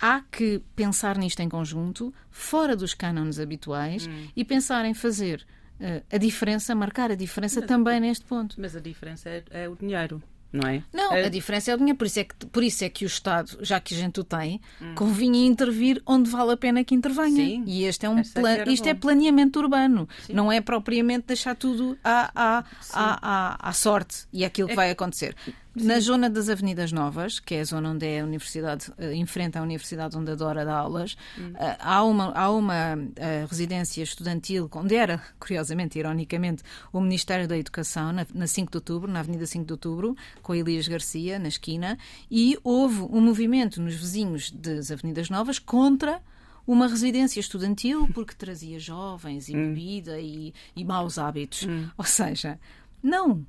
há 0.00 0.20
que 0.30 0.62
pensar 0.74 1.16
nisto 1.16 1.40
em 1.40 1.48
conjunto, 1.48 2.12
fora 2.30 2.76
dos 2.76 2.94
cânones 2.94 3.38
habituais, 3.38 4.08
e 4.34 4.44
pensar 4.44 4.84
em 4.84 4.94
fazer 4.94 5.46
eh, 5.78 6.02
a 6.10 6.18
diferença, 6.18 6.74
marcar 6.74 7.10
a 7.10 7.14
diferença 7.14 7.62
também 7.62 8.00
neste 8.00 8.24
ponto. 8.24 8.56
Mas 8.58 8.76
a 8.76 8.80
diferença 8.80 9.28
é, 9.28 9.42
é 9.50 9.68
o 9.68 9.74
dinheiro, 9.74 10.22
não 10.52 10.68
é? 10.68 10.82
Não, 10.92 11.12
É- 11.12 11.26
a 11.26 11.28
diferença 11.28 11.70
é 11.70 11.74
o 11.74 11.78
dinheiro, 11.78 11.96
por 11.98 12.06
isso 12.06 12.18
é, 12.20 12.24
que, 12.24 12.34
por 12.46 12.62
isso 12.62 12.84
é 12.84 12.88
que 12.88 13.04
o 13.04 13.06
Estado, 13.06 13.58
já 13.60 13.78
que 13.80 13.94
a 13.94 13.96
gente 13.96 14.18
o 14.20 14.24
tem, 14.24 14.60
convinha 14.94 15.46
intervir 15.46 16.02
onde 16.06 16.28
vale 16.30 16.52
a 16.52 16.56
pena 16.56 16.82
que 16.84 16.94
intervenha. 16.94 17.36
Sim, 17.36 17.64
e 17.66 17.84
este 17.84 18.06
é 18.06 18.08
um 18.08 18.18
é 18.18 18.22
plan- 18.24 18.64
isto 18.66 18.88
é 18.88 18.94
bom. 18.94 19.00
planeamento 19.00 19.58
urbano, 19.60 20.08
não 20.28 20.50
é 20.50 20.60
propriamente 20.60 21.26
deixar 21.28 21.54
tudo 21.54 21.96
à, 22.02 22.30
à, 22.34 22.58
à, 22.92 23.54
à, 23.62 23.68
à 23.68 23.72
sorte 23.72 24.26
e 24.32 24.44
aquilo 24.44 24.68
que 24.68 24.74
vai 24.76 24.90
acontecer. 24.90 25.34
Na 25.82 25.98
zona 26.00 26.28
das 26.28 26.48
Avenidas 26.48 26.92
Novas, 26.92 27.38
que 27.40 27.54
é 27.54 27.60
a 27.60 27.64
zona 27.64 27.90
onde 27.90 28.06
é 28.06 28.20
a 28.20 28.24
universidade, 28.24 28.90
uh, 28.90 29.12
enfrenta 29.12 29.58
a 29.58 29.62
universidade 29.62 30.16
onde 30.16 30.30
a 30.30 30.34
Dora 30.34 30.64
dá 30.64 30.76
aulas, 30.76 31.16
hum. 31.38 31.52
uh, 31.52 31.76
há 31.78 32.04
uma, 32.04 32.32
há 32.32 32.50
uma 32.50 32.94
uh, 32.96 33.46
residência 33.48 34.02
estudantil, 34.02 34.68
onde 34.74 34.94
era, 34.94 35.22
curiosamente, 35.38 35.98
ironicamente, 35.98 36.62
o 36.92 37.00
Ministério 37.00 37.48
da 37.48 37.56
Educação, 37.56 38.12
na, 38.12 38.26
na 38.34 38.46
5 38.46 38.70
de 38.70 38.76
Outubro, 38.76 39.10
na 39.10 39.20
Avenida 39.20 39.46
5 39.46 39.64
de 39.64 39.72
Outubro, 39.72 40.16
com 40.42 40.54
Elias 40.54 40.86
Garcia, 40.86 41.38
na 41.38 41.48
esquina, 41.48 41.98
e 42.30 42.58
houve 42.62 43.00
um 43.02 43.20
movimento 43.20 43.80
nos 43.80 43.94
vizinhos 43.94 44.50
das 44.50 44.90
Avenidas 44.90 45.30
Novas 45.30 45.58
contra 45.58 46.20
uma 46.66 46.86
residência 46.86 47.40
estudantil 47.40 48.08
porque 48.14 48.34
trazia 48.34 48.78
jovens 48.78 49.48
e 49.48 49.56
hum. 49.56 49.68
bebida 49.68 50.20
e, 50.20 50.52
e 50.76 50.84
maus 50.84 51.18
hábitos. 51.18 51.64
Hum. 51.64 51.88
Ou 51.96 52.04
seja, 52.04 52.58
não. 53.02 53.44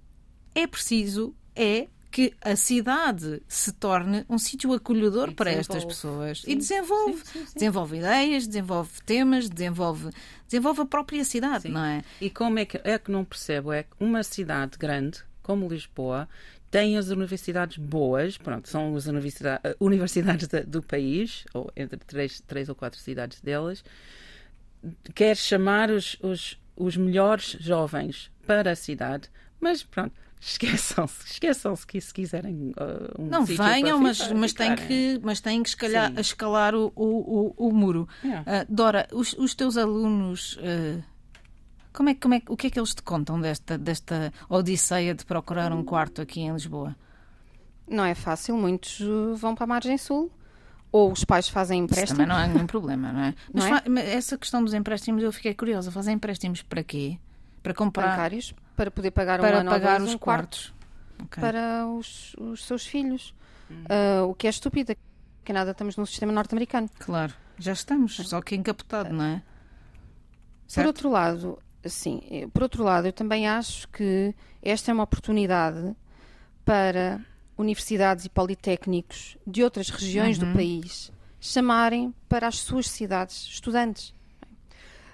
É 0.53 0.67
preciso 0.67 1.33
é 1.55 1.87
que 2.11 2.33
a 2.41 2.55
cidade 2.57 3.41
se 3.47 3.71
torne 3.71 4.25
um 4.29 4.37
sítio 4.37 4.73
acolhedor 4.73 5.33
para 5.33 5.49
estas 5.49 5.85
pessoas 5.85 6.41
sim. 6.41 6.51
e 6.51 6.55
desenvolve. 6.55 7.21
Sim, 7.23 7.45
sim, 7.45 7.53
desenvolve 7.53 7.97
ideias, 7.97 8.45
desenvolve 8.45 8.91
temas, 9.05 9.49
desenvolve, 9.49 10.09
desenvolve 10.45 10.81
a 10.81 10.85
própria 10.85 11.23
cidade, 11.23 11.69
não 11.69 11.83
é? 11.83 12.03
E 12.19 12.29
como 12.29 12.59
é 12.59 12.65
que, 12.65 12.81
é 12.83 12.99
que 12.99 13.09
não 13.09 13.23
percebo? 13.23 13.71
É 13.71 13.83
que 13.83 13.91
uma 13.99 14.23
cidade 14.23 14.77
grande 14.77 15.23
como 15.41 15.67
Lisboa 15.67 16.27
tem 16.69 16.97
as 16.97 17.09
universidades 17.09 17.77
boas, 17.77 18.37
pronto, 18.37 18.67
são 18.67 18.95
as 18.95 19.05
universidade, 19.05 19.61
eh, 19.63 19.75
universidades 19.79 20.47
do 20.67 20.81
país, 20.81 21.45
ou 21.53 21.71
entre 21.75 21.97
três, 21.99 22.41
três 22.41 22.69
ou 22.69 22.75
quatro 22.75 22.99
cidades 22.99 23.41
delas, 23.41 23.83
quer 25.13 25.35
chamar 25.35 25.89
os, 25.89 26.17
os, 26.21 26.59
os 26.75 26.95
melhores 26.95 27.57
jovens 27.59 28.31
para 28.45 28.71
a 28.71 28.75
cidade, 28.75 29.29
mas 29.59 29.83
pronto, 29.83 30.13
esqueçam-se, 30.41 31.33
esqueçam-se 31.33 31.85
que 31.85 32.01
se 32.01 32.11
quiserem 32.11 32.71
uh, 32.71 33.21
um 33.21 33.27
Não 33.27 33.45
venham, 33.45 33.99
mas, 33.99 34.31
mas 34.31 34.51
têm 34.53 34.75
que, 34.75 35.19
mas 35.23 35.39
têm 35.39 35.61
que 35.61 35.69
escalar, 35.69 36.19
escalar 36.19 36.73
o, 36.73 36.91
o, 36.95 37.53
o, 37.55 37.67
o 37.67 37.71
muro. 37.71 38.09
Yeah. 38.23 38.63
Uh, 38.63 38.65
Dora, 38.67 39.07
os, 39.13 39.33
os, 39.33 39.53
teus 39.53 39.77
alunos. 39.77 40.57
Uh, 40.57 41.03
como 41.93 42.09
é, 42.09 42.15
como 42.15 42.33
é, 42.33 42.41
o 42.49 42.57
que 42.57 42.67
é 42.67 42.69
que 42.71 42.79
eles 42.79 42.95
te 42.95 43.03
contam 43.03 43.39
desta, 43.39 43.77
desta 43.77 44.33
odisseia 44.49 45.13
de 45.13 45.23
procurar 45.25 45.71
um 45.71 45.83
quarto 45.83 46.21
aqui 46.21 46.41
em 46.41 46.51
Lisboa? 46.51 46.95
Não 47.87 48.03
é 48.03 48.15
fácil, 48.15 48.57
muitos 48.57 48.99
uh, 49.01 49.35
vão 49.35 49.53
para 49.53 49.65
a 49.65 49.67
margem 49.67 49.97
sul. 49.97 50.31
Ou 50.91 51.11
os 51.11 51.23
pais 51.23 51.47
fazem 51.47 51.83
empréstimos. 51.83 52.09
Isso 52.09 52.17
também 52.17 52.27
não 52.27 52.35
há 52.35 52.47
nenhum 52.47 52.67
problema, 52.67 53.13
não 53.13 53.21
é? 53.21 53.35
Não 53.53 53.81
mas 53.87 54.05
é? 54.05 54.15
essa 54.15 54.37
questão 54.37 54.61
dos 54.61 54.73
empréstimos 54.73 55.23
eu 55.23 55.31
fiquei 55.31 55.53
curiosa. 55.53 55.89
Fazem 55.89 56.15
empréstimos 56.15 56.61
para 56.63 56.83
quê? 56.83 57.17
Para 57.63 57.73
comprar. 57.73 58.09
Bancários, 58.09 58.53
para 58.75 58.91
poder 58.91 59.11
pagar 59.11 59.39
um 59.39 59.43
para 59.43 59.59
ano 59.59 59.69
pagar 59.69 59.97
dois, 59.99 60.09
os 60.09 60.15
um 60.15 60.17
quartos 60.17 60.73
okay. 61.23 61.41
para 61.41 61.87
os, 61.87 62.35
os, 62.39 62.65
seus 62.65 62.85
filhos. 62.85 63.33
Hum. 63.69 63.83
Uh, 63.83 64.29
o 64.29 64.35
que 64.35 64.47
é 64.47 64.49
estúpido, 64.49 64.95
que 65.43 65.53
nada 65.53 65.71
estamos 65.71 65.97
no 65.97 66.05
sistema 66.05 66.31
norte-americano. 66.31 66.89
Claro, 66.99 67.33
já 67.57 67.73
estamos, 67.73 68.15
só 68.15 68.41
que 68.41 68.55
encapotado, 68.55 69.13
não 69.13 69.25
é? 69.25 69.43
Certo? 70.67 70.85
Por 70.85 70.87
outro 70.87 71.09
lado, 71.09 71.59
sim, 71.85 72.21
eh, 72.29 72.47
por 72.47 72.63
outro 72.63 72.83
lado, 72.83 73.07
eu 73.07 73.13
também 73.13 73.47
acho 73.47 73.87
que 73.89 74.33
esta 74.61 74.91
é 74.91 74.93
uma 74.93 75.03
oportunidade 75.03 75.95
para 76.63 77.19
universidades 77.57 78.25
e 78.25 78.29
politécnicos 78.29 79.37
de 79.45 79.63
outras 79.63 79.89
regiões 79.89 80.39
uhum. 80.39 80.49
do 80.49 80.55
país 80.55 81.11
chamarem 81.39 82.13
para 82.29 82.47
as 82.47 82.59
suas 82.59 82.89
cidades 82.89 83.47
estudantes. 83.47 84.13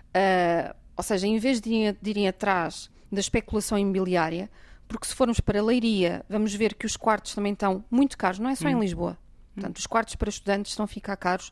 Uh, 0.07 0.75
ou 0.95 1.03
seja, 1.03 1.27
em 1.27 1.37
vez 1.39 1.61
de 1.61 1.69
irem, 1.69 1.97
de 2.01 2.09
irem 2.09 2.27
atrás 2.27 2.89
da 3.11 3.19
especulação 3.19 3.77
imobiliária, 3.77 4.49
porque 4.87 5.07
se 5.07 5.15
formos 5.15 5.39
para 5.39 5.61
Leiria, 5.61 6.25
vamos 6.29 6.53
ver 6.53 6.73
que 6.75 6.85
os 6.85 6.95
quartos 6.95 7.35
também 7.35 7.53
estão 7.53 7.83
muito 7.89 8.17
caros, 8.17 8.39
não 8.39 8.49
é 8.49 8.55
só 8.55 8.67
hum. 8.67 8.71
em 8.71 8.79
Lisboa. 8.79 9.17
Portanto, 9.53 9.77
os 9.77 9.87
quartos 9.87 10.15
para 10.15 10.29
estudantes 10.29 10.71
estão 10.71 10.85
a 10.85 10.87
ficar 10.87 11.17
caros 11.17 11.51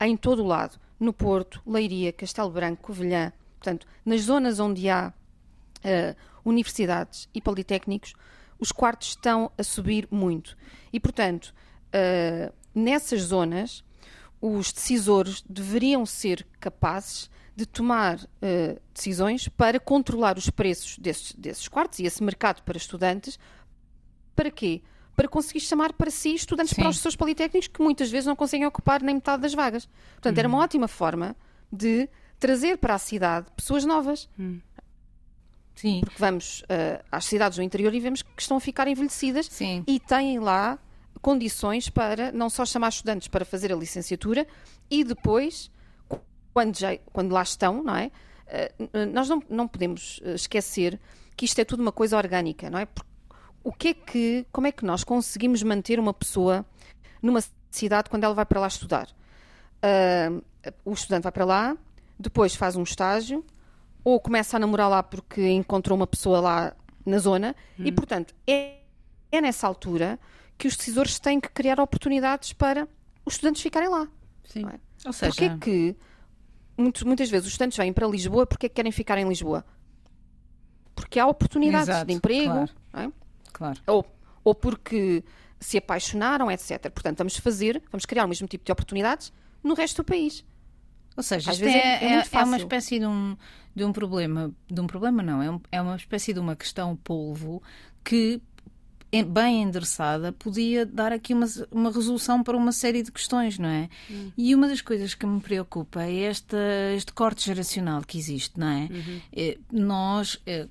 em 0.00 0.16
todo 0.16 0.42
o 0.42 0.46
lado. 0.46 0.78
No 1.00 1.12
Porto, 1.12 1.62
Leiria, 1.66 2.12
Castelo 2.12 2.50
Branco, 2.50 2.82
Covilhã. 2.82 3.32
Portanto, 3.58 3.86
nas 4.04 4.22
zonas 4.22 4.60
onde 4.60 4.88
há 4.88 5.12
uh, 5.78 6.16
universidades 6.44 7.28
e 7.34 7.40
politécnicos, 7.40 8.14
os 8.58 8.72
quartos 8.72 9.08
estão 9.08 9.50
a 9.56 9.62
subir 9.62 10.06
muito. 10.10 10.56
E, 10.92 11.00
portanto, 11.00 11.54
uh, 11.88 12.52
nessas 12.74 13.22
zonas, 13.22 13.84
os 14.40 14.72
decisores 14.72 15.44
deveriam 15.48 16.06
ser 16.06 16.46
capazes 16.60 17.30
de 17.56 17.66
tomar 17.66 18.18
uh, 18.18 18.80
decisões 18.94 19.48
para 19.48 19.80
controlar 19.80 20.38
os 20.38 20.48
preços 20.48 20.96
desses, 20.98 21.32
desses 21.32 21.66
quartos 21.66 21.98
e 21.98 22.04
esse 22.04 22.22
mercado 22.22 22.62
para 22.62 22.76
estudantes. 22.76 23.38
Para 24.36 24.48
quê? 24.48 24.80
Para 25.16 25.26
conseguir 25.26 25.58
chamar 25.58 25.92
para 25.92 26.08
si 26.08 26.34
estudantes 26.34 26.70
Sim. 26.76 26.82
para 26.82 26.90
os 26.90 27.00
seus 27.00 27.16
politécnicos 27.16 27.66
que 27.66 27.82
muitas 27.82 28.10
vezes 28.10 28.26
não 28.26 28.36
conseguem 28.36 28.64
ocupar 28.64 29.02
nem 29.02 29.16
metade 29.16 29.42
das 29.42 29.54
vagas. 29.54 29.88
Portanto, 30.12 30.36
uhum. 30.36 30.38
era 30.38 30.48
uma 30.48 30.58
ótima 30.58 30.86
forma 30.86 31.34
de 31.72 32.08
trazer 32.38 32.78
para 32.78 32.94
a 32.94 32.98
cidade 32.98 33.48
pessoas 33.56 33.84
novas. 33.84 34.28
Uhum. 34.38 34.60
Sim. 35.74 36.00
Porque 36.00 36.18
vamos 36.18 36.62
uh, 36.62 37.04
às 37.10 37.24
cidades 37.24 37.56
do 37.56 37.62
interior 37.62 37.92
e 37.92 37.98
vemos 37.98 38.22
que 38.22 38.42
estão 38.42 38.56
a 38.56 38.60
ficar 38.60 38.86
envelhecidas 38.86 39.46
Sim. 39.46 39.82
e 39.86 39.98
têm 39.98 40.38
lá 40.38 40.78
condições 41.20 41.88
para 41.88 42.32
não 42.32 42.48
só 42.48 42.64
chamar 42.64 42.88
estudantes 42.88 43.28
para 43.28 43.44
fazer 43.44 43.72
a 43.72 43.76
licenciatura 43.76 44.46
e 44.90 45.04
depois 45.04 45.70
quando, 46.52 46.76
já, 46.76 46.96
quando 47.12 47.32
lá 47.32 47.42
estão, 47.42 47.82
não 47.82 47.96
é? 47.96 48.10
Uh, 48.46 49.06
nós 49.12 49.28
não, 49.28 49.42
não 49.48 49.68
podemos 49.68 50.20
eh, 50.24 50.34
esquecer 50.34 50.98
que 51.36 51.44
isto 51.44 51.58
é 51.60 51.64
tudo 51.64 51.80
uma 51.80 51.92
coisa 51.92 52.16
orgânica, 52.16 52.70
não 52.70 52.78
é? 52.78 52.86
Porque 52.86 53.08
o 53.62 53.72
que 53.72 53.88
é 53.88 53.94
que, 53.94 54.46
como 54.50 54.66
é 54.66 54.72
que 54.72 54.84
nós 54.84 55.04
conseguimos 55.04 55.62
manter 55.62 56.00
uma 56.00 56.14
pessoa 56.14 56.64
numa 57.22 57.40
cidade 57.70 58.08
quando 58.08 58.24
ela 58.24 58.34
vai 58.34 58.46
para 58.46 58.60
lá 58.60 58.66
estudar? 58.66 59.08
Uh, 59.84 60.42
o 60.84 60.92
estudante 60.92 61.24
vai 61.24 61.32
para 61.32 61.44
lá, 61.44 61.76
depois 62.18 62.54
faz 62.54 62.74
um 62.74 62.82
estágio, 62.82 63.44
ou 64.02 64.18
começa 64.18 64.56
a 64.56 64.60
namorar 64.60 64.88
lá 64.88 65.02
porque 65.02 65.46
encontrou 65.48 65.96
uma 65.96 66.06
pessoa 66.06 66.40
lá 66.40 66.76
na 67.04 67.18
zona, 67.18 67.54
hum. 67.78 67.84
e 67.84 67.92
portanto 67.92 68.34
é, 68.46 68.78
é 69.30 69.40
nessa 69.40 69.66
altura 69.66 70.18
que 70.58 70.66
os 70.66 70.76
decisores 70.76 71.18
têm 71.20 71.40
que 71.40 71.48
criar 71.48 71.78
oportunidades 71.80 72.52
para 72.52 72.88
os 73.24 73.34
estudantes 73.34 73.62
ficarem 73.62 73.88
lá. 73.88 74.08
Sim. 74.44 74.66
É? 74.66 74.80
Ou 75.06 75.12
seja, 75.12 75.32
Porquê 75.32 75.58
que 75.58 75.96
muitos, 76.76 77.02
muitas 77.04 77.30
vezes 77.30 77.46
os 77.46 77.52
estudantes 77.52 77.78
vêm 77.78 77.92
para 77.92 78.06
Lisboa 78.06 78.44
porque 78.44 78.66
é 78.66 78.68
que 78.68 78.74
querem 78.74 78.90
ficar 78.90 79.16
em 79.18 79.28
Lisboa? 79.28 79.64
Porque 80.96 81.20
há 81.20 81.26
oportunidades 81.26 81.88
Exato, 81.88 82.06
de 82.06 82.12
emprego, 82.12 82.52
claro. 82.52 82.70
É? 82.92 83.12
claro. 83.52 83.80
Ou, 83.86 84.06
ou 84.42 84.54
porque 84.54 85.22
se 85.60 85.78
apaixonaram, 85.78 86.50
etc. 86.50 86.90
Portanto, 86.90 87.18
vamos 87.18 87.36
fazer, 87.36 87.80
vamos 87.90 88.04
criar 88.04 88.24
o 88.24 88.28
mesmo 88.28 88.48
tipo 88.48 88.64
de 88.64 88.72
oportunidades 88.72 89.32
no 89.62 89.74
resto 89.74 90.02
do 90.02 90.04
país. 90.04 90.44
Ou 91.16 91.22
seja, 91.22 91.50
Às 91.50 91.58
vezes 91.58 91.74
é, 91.74 91.78
é, 91.78 92.14
é, 92.14 92.24
é, 92.32 92.44
uma 92.44 92.56
espécie 92.56 92.98
de 92.98 93.06
um, 93.06 93.36
de 93.74 93.84
um 93.84 93.92
problema, 93.92 94.52
de 94.70 94.80
um 94.80 94.86
problema 94.86 95.22
não, 95.22 95.42
é, 95.42 95.50
um, 95.50 95.60
é 95.70 95.82
uma 95.82 95.96
espécie 95.96 96.32
de 96.32 96.38
uma 96.38 96.54
questão 96.54 96.94
polvo 96.94 97.60
que 98.04 98.40
bem 99.24 99.62
endereçada, 99.62 100.32
podia 100.32 100.84
dar 100.84 101.12
aqui 101.12 101.32
uma, 101.32 101.46
uma 101.70 101.90
resolução 101.90 102.42
para 102.42 102.56
uma 102.56 102.72
série 102.72 103.02
de 103.02 103.10
questões, 103.10 103.58
não 103.58 103.68
é? 103.68 103.88
Uhum. 104.10 104.32
E 104.36 104.54
uma 104.54 104.68
das 104.68 104.82
coisas 104.82 105.14
que 105.14 105.26
me 105.26 105.40
preocupa 105.40 106.02
é 106.02 106.24
esta, 106.24 106.58
este 106.94 107.12
corte 107.12 107.46
geracional 107.46 108.02
que 108.02 108.18
existe, 108.18 108.58
não 108.58 108.68
é? 108.68 108.88
Uhum. 108.90 109.20
é 109.32 109.58
nós, 109.72 110.38
é, 110.46 110.68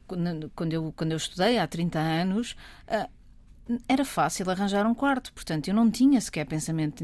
quando 0.56 0.74
eu, 0.74 0.94
quando 0.96 1.12
eu 1.12 1.18
estudei 1.18 1.58
há 1.58 1.66
30 1.66 1.98
anos, 1.98 2.56
ah, 2.88 3.10
era 3.88 4.06
fácil 4.06 4.50
arranjar 4.50 4.86
um 4.86 4.94
quarto, 4.94 5.34
portanto 5.34 5.68
eu 5.68 5.74
não 5.74 5.90
tinha 5.90 6.22
sequer 6.22 6.46
pensamento. 6.46 7.04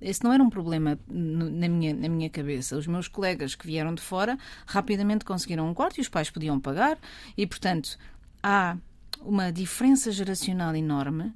Esse 0.00 0.24
não 0.24 0.32
era 0.32 0.42
um 0.42 0.50
problema 0.50 0.98
na 1.08 1.68
minha, 1.68 1.94
na 1.94 2.08
minha 2.08 2.30
cabeça. 2.30 2.76
Os 2.76 2.86
meus 2.86 3.08
colegas 3.08 3.54
que 3.54 3.66
vieram 3.66 3.94
de 3.94 4.02
fora 4.02 4.38
rapidamente 4.66 5.24
conseguiram 5.24 5.68
um 5.68 5.74
quarto 5.74 5.98
e 5.98 6.00
os 6.00 6.08
pais 6.08 6.30
podiam 6.30 6.58
pagar, 6.58 6.98
e 7.36 7.46
portanto 7.46 7.98
há 8.42 8.76
uma 9.20 9.50
diferença 9.50 10.10
geracional 10.10 10.74
enorme 10.74 11.34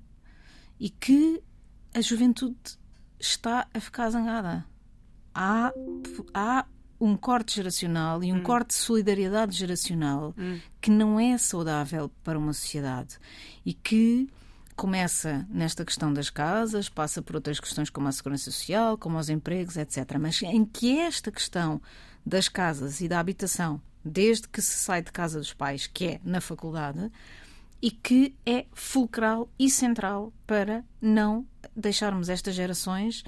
e 0.79 0.89
que 0.91 1.43
a 1.95 2.01
juventude 2.01 2.57
está 3.19 3.67
a 3.73 3.81
ficar 3.81 4.11
zangada. 4.11 4.65
Há, 5.35 5.73
há 6.35 6.67
um 7.01 7.17
corte 7.17 7.57
geracional 7.57 8.23
e 8.23 8.33
um 8.33 8.37
hum. 8.37 8.43
corte 8.43 8.69
de 8.69 8.75
solidariedade 8.75 9.57
geracional 9.57 10.35
hum. 10.37 10.59
que 10.81 10.91
não 10.91 11.19
é 11.19 11.37
saudável 11.39 12.11
para 12.23 12.39
uma 12.39 12.53
sociedade 12.53 13.19
e 13.65 13.73
que 13.73 14.29
começa 14.77 15.47
nesta 15.51 15.85
questão 15.85 16.13
das 16.13 16.31
casas, 16.31 16.89
passa 16.89 17.21
por 17.21 17.37
outras 17.37 17.61
questões 17.61 17.91
como 17.91 18.09
a 18.09 18.13
segurança 18.13 18.51
social, 18.51 18.97
como 18.97 19.19
os 19.19 19.29
empregos, 19.29 19.77
etc. 19.77 20.17
Mas 20.19 20.41
em 20.43 20.65
que 20.65 20.99
esta 20.99 21.31
questão 21.31 21.83
das 22.25 22.49
casas 22.49 23.01
e 23.03 23.09
da 23.09 23.21
habitação, 23.21 23.81
desde 24.03 24.49
que 24.49 24.63
se 24.63 24.73
sai 24.73 25.03
de 25.03 25.13
casa 25.13 25.39
dos 25.39 25.53
pais, 25.53 25.87
que 25.87 26.07
é 26.07 26.21
na 26.25 26.41
faculdade, 26.41 27.13
e 27.83 27.91
que 27.91 28.35
é 28.45 28.67
fulcral 28.73 29.49
e 29.59 29.71
central 29.71 30.33
para 30.47 30.85
não 31.01 31.47
deixarmos 31.75 32.29
estas 32.29 32.55
gerações 32.55 33.25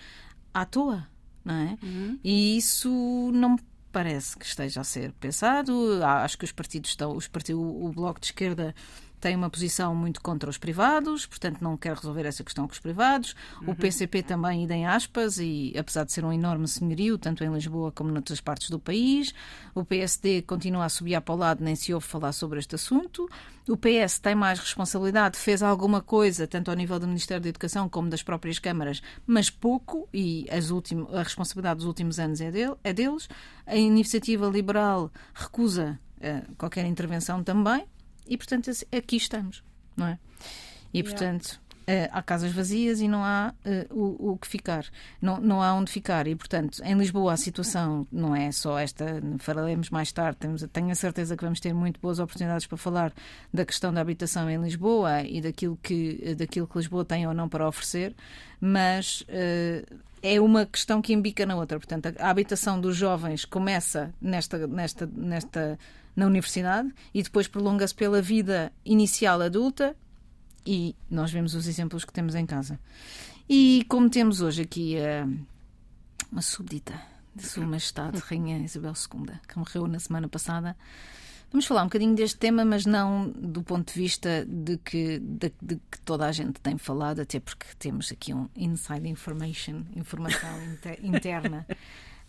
à 0.52 0.64
toa, 0.64 1.06
não 1.44 1.54
é? 1.54 1.78
Uhum. 1.82 2.18
E 2.23 2.56
isso 2.56 3.30
não 3.32 3.56
parece 3.90 4.37
que 4.37 4.44
esteja 4.44 4.80
a 4.80 4.85
ser 4.85 5.12
pensado. 5.12 5.73
Acho 6.04 6.38
que 6.38 6.44
os 6.44 6.52
partidos 6.52 6.90
estão, 6.90 7.16
os 7.16 7.28
partidos, 7.28 7.62
o 7.62 7.90
Bloco 7.92 8.21
de 8.21 8.26
Esquerda 8.26 8.75
tem 9.23 9.37
uma 9.37 9.49
posição 9.49 9.95
muito 9.95 10.21
contra 10.21 10.50
os 10.50 10.59
privados, 10.59 11.26
portanto 11.26 11.61
não 11.61 11.76
quer 11.76 11.95
resolver 11.95 12.26
essa 12.26 12.43
questão 12.43 12.67
com 12.67 12.73
os 12.73 12.81
privados. 12.81 13.37
O 13.64 13.73
PCP 13.73 14.21
também, 14.25 14.67
aspas, 14.85 15.38
e 15.38 15.73
apesar 15.79 16.02
de 16.02 16.11
ser 16.11 16.25
um 16.25 16.33
enorme 16.33 16.67
senhorio, 16.67 17.17
tanto 17.17 17.45
em 17.45 17.52
Lisboa 17.55 17.93
como 17.93 18.11
noutras 18.11 18.41
partes 18.41 18.69
do 18.69 18.81
país. 18.81 19.33
O 19.76 19.85
PSD 19.85 20.43
continua 20.43 20.87
a 20.87 20.88
subir 20.88 21.21
para 21.21 21.35
o 21.35 21.38
lado, 21.38 21.62
nem 21.62 21.76
se 21.76 21.95
ouve 21.95 22.05
falar 22.05 22.33
sobre 22.33 22.59
este 22.59 22.75
assunto. 22.75 23.29
O 23.69 23.76
PS 23.76 24.19
tem 24.19 24.35
mais 24.35 24.59
responsabilidade, 24.59 25.38
fez 25.38 25.62
alguma 25.62 26.02
coisa, 26.02 26.49
tanto 26.49 26.73
ao 26.73 26.76
nível 26.76 26.99
do 26.99 27.07
Ministério 27.07 27.41
da 27.41 27.49
Educação 27.49 27.88
como 27.88 28.11
das 28.11 28.25
próprias 28.25 28.59
câmaras, 28.59 29.00
mas 29.25 29.49
pouco, 29.49 30.09
e 30.12 30.49
as 30.50 30.71
últim, 30.71 31.07
a 31.12 31.23
responsabilidade 31.23 31.76
dos 31.76 31.87
últimos 31.87 32.19
anos 32.19 32.41
é, 32.41 32.50
dele, 32.50 32.75
é 32.83 32.93
deles. 32.93 33.29
A 33.64 33.76
iniciativa 33.76 34.49
liberal 34.49 35.12
recusa 35.33 35.97
uh, 36.19 36.55
qualquer 36.57 36.87
intervenção 36.87 37.45
também, 37.45 37.87
e 38.26 38.37
portanto 38.37 38.71
aqui 38.93 39.17
estamos, 39.17 39.62
não 39.97 40.07
é? 40.07 40.19
E 40.93 41.02
portanto 41.02 41.61
Uh, 41.83 42.07
há 42.12 42.23
casas 42.23 42.52
vazias 42.52 43.00
e 43.00 43.09
não 43.09 43.25
há 43.25 43.52
uh, 43.67 43.99
o, 43.99 44.33
o, 44.33 44.38
que 44.38 44.47
ficar, 44.47 44.87
não, 45.21 45.41
não 45.41 45.61
há 45.61 45.75
onde 45.75 45.91
ficar. 45.91 46.29
E, 46.29 46.37
portanto, 46.37 46.81
em 46.85 46.95
Lisboa 46.95 47.33
a 47.33 47.37
situação 47.37 48.07
não 48.12 48.37
é 48.37 48.52
só 48.52 48.79
esta, 48.79 49.21
falaremos 49.41 49.91
mais 49.91 50.12
tarde, 50.12 50.38
temos, 50.38 50.64
tenho 50.73 50.91
a 50.91 50.95
certeza 50.95 51.37
que 51.37 51.43
vamos 51.43 51.59
ter 51.59 51.75
muito 51.75 51.99
boas 51.99 52.21
oportunidades 52.21 52.69
para 52.69 52.79
falar 52.79 53.12
da 53.52 53.64
questão 53.64 53.93
da 53.93 54.00
habitação 54.00 54.49
em 54.49 54.62
Lisboa 54.62 55.23
e 55.23 55.41
daquilo 55.41 55.76
que, 55.83 56.37
daquilo 56.37 56.69
que 56.69 56.79
Lisboa 56.79 57.05
tem 57.05 57.26
ou 57.26 57.35
não 57.35 57.49
para 57.49 57.67
oferecer, 57.67 58.14
mas 58.61 59.23
uh, 59.23 59.97
é 60.23 60.41
uma 60.41 60.64
questão 60.64 61.02
que 61.02 61.12
embica 61.12 61.45
na 61.45 61.57
outra. 61.57 61.81
Portanto, 61.81 62.14
a, 62.17 62.26
a 62.26 62.31
habitação 62.31 62.81
dos 62.81 62.97
jovens 62.97 63.45
começa 63.45 64.14
nesta, 64.21 64.69
nesta, 64.69 65.11
nesta 65.12 65.79
na 66.14 66.26
universidade 66.26 66.92
e 67.12 67.23
depois 67.23 67.49
prolonga-se 67.49 67.95
pela 67.95 68.21
vida 68.21 68.73
inicial 68.85 69.40
adulta 69.40 69.97
e 70.66 70.95
nós 71.11 71.33
vemos 71.33 71.54
os 71.54 71.66
exemplos 71.66 72.04
que 72.04 72.12
temos 72.12 72.35
em 72.35 72.47
casa. 72.47 72.78
E 73.49 73.85
como 73.88 74.09
temos 74.09 74.40
hoje 74.40 74.62
aqui 74.62 74.97
uh, 74.97 75.47
uma 76.31 76.42
súbdita 76.42 77.00
de 77.35 77.47
Sua 77.47 77.66
Majestade, 77.66 78.19
Rainha 78.19 78.59
Isabel 78.59 78.92
II, 78.92 79.35
que 79.49 79.59
morreu 79.59 79.87
na 79.87 79.99
semana 79.99 80.28
passada, 80.28 80.76
vamos 81.50 81.66
falar 81.66 81.83
um 81.83 81.87
bocadinho 81.87 82.14
deste 82.14 82.38
tema, 82.38 82.64
mas 82.64 82.87
não 82.87 83.28
do 83.28 83.62
ponto 83.62 83.92
de 83.92 84.00
vista 84.00 84.47
de 84.47 84.76
que, 84.78 85.19
de, 85.19 85.52
de 85.61 85.76
que 85.90 86.00
toda 86.04 86.26
a 86.26 86.33
gente 86.33 86.61
tem 86.61 86.78
falado, 86.78 87.21
até 87.21 87.40
porque 87.40 87.66
temos 87.78 88.12
aqui 88.12 88.33
um 88.33 88.49
inside 88.57 89.09
information, 89.09 89.85
informação 89.97 90.50
interna. 91.02 91.66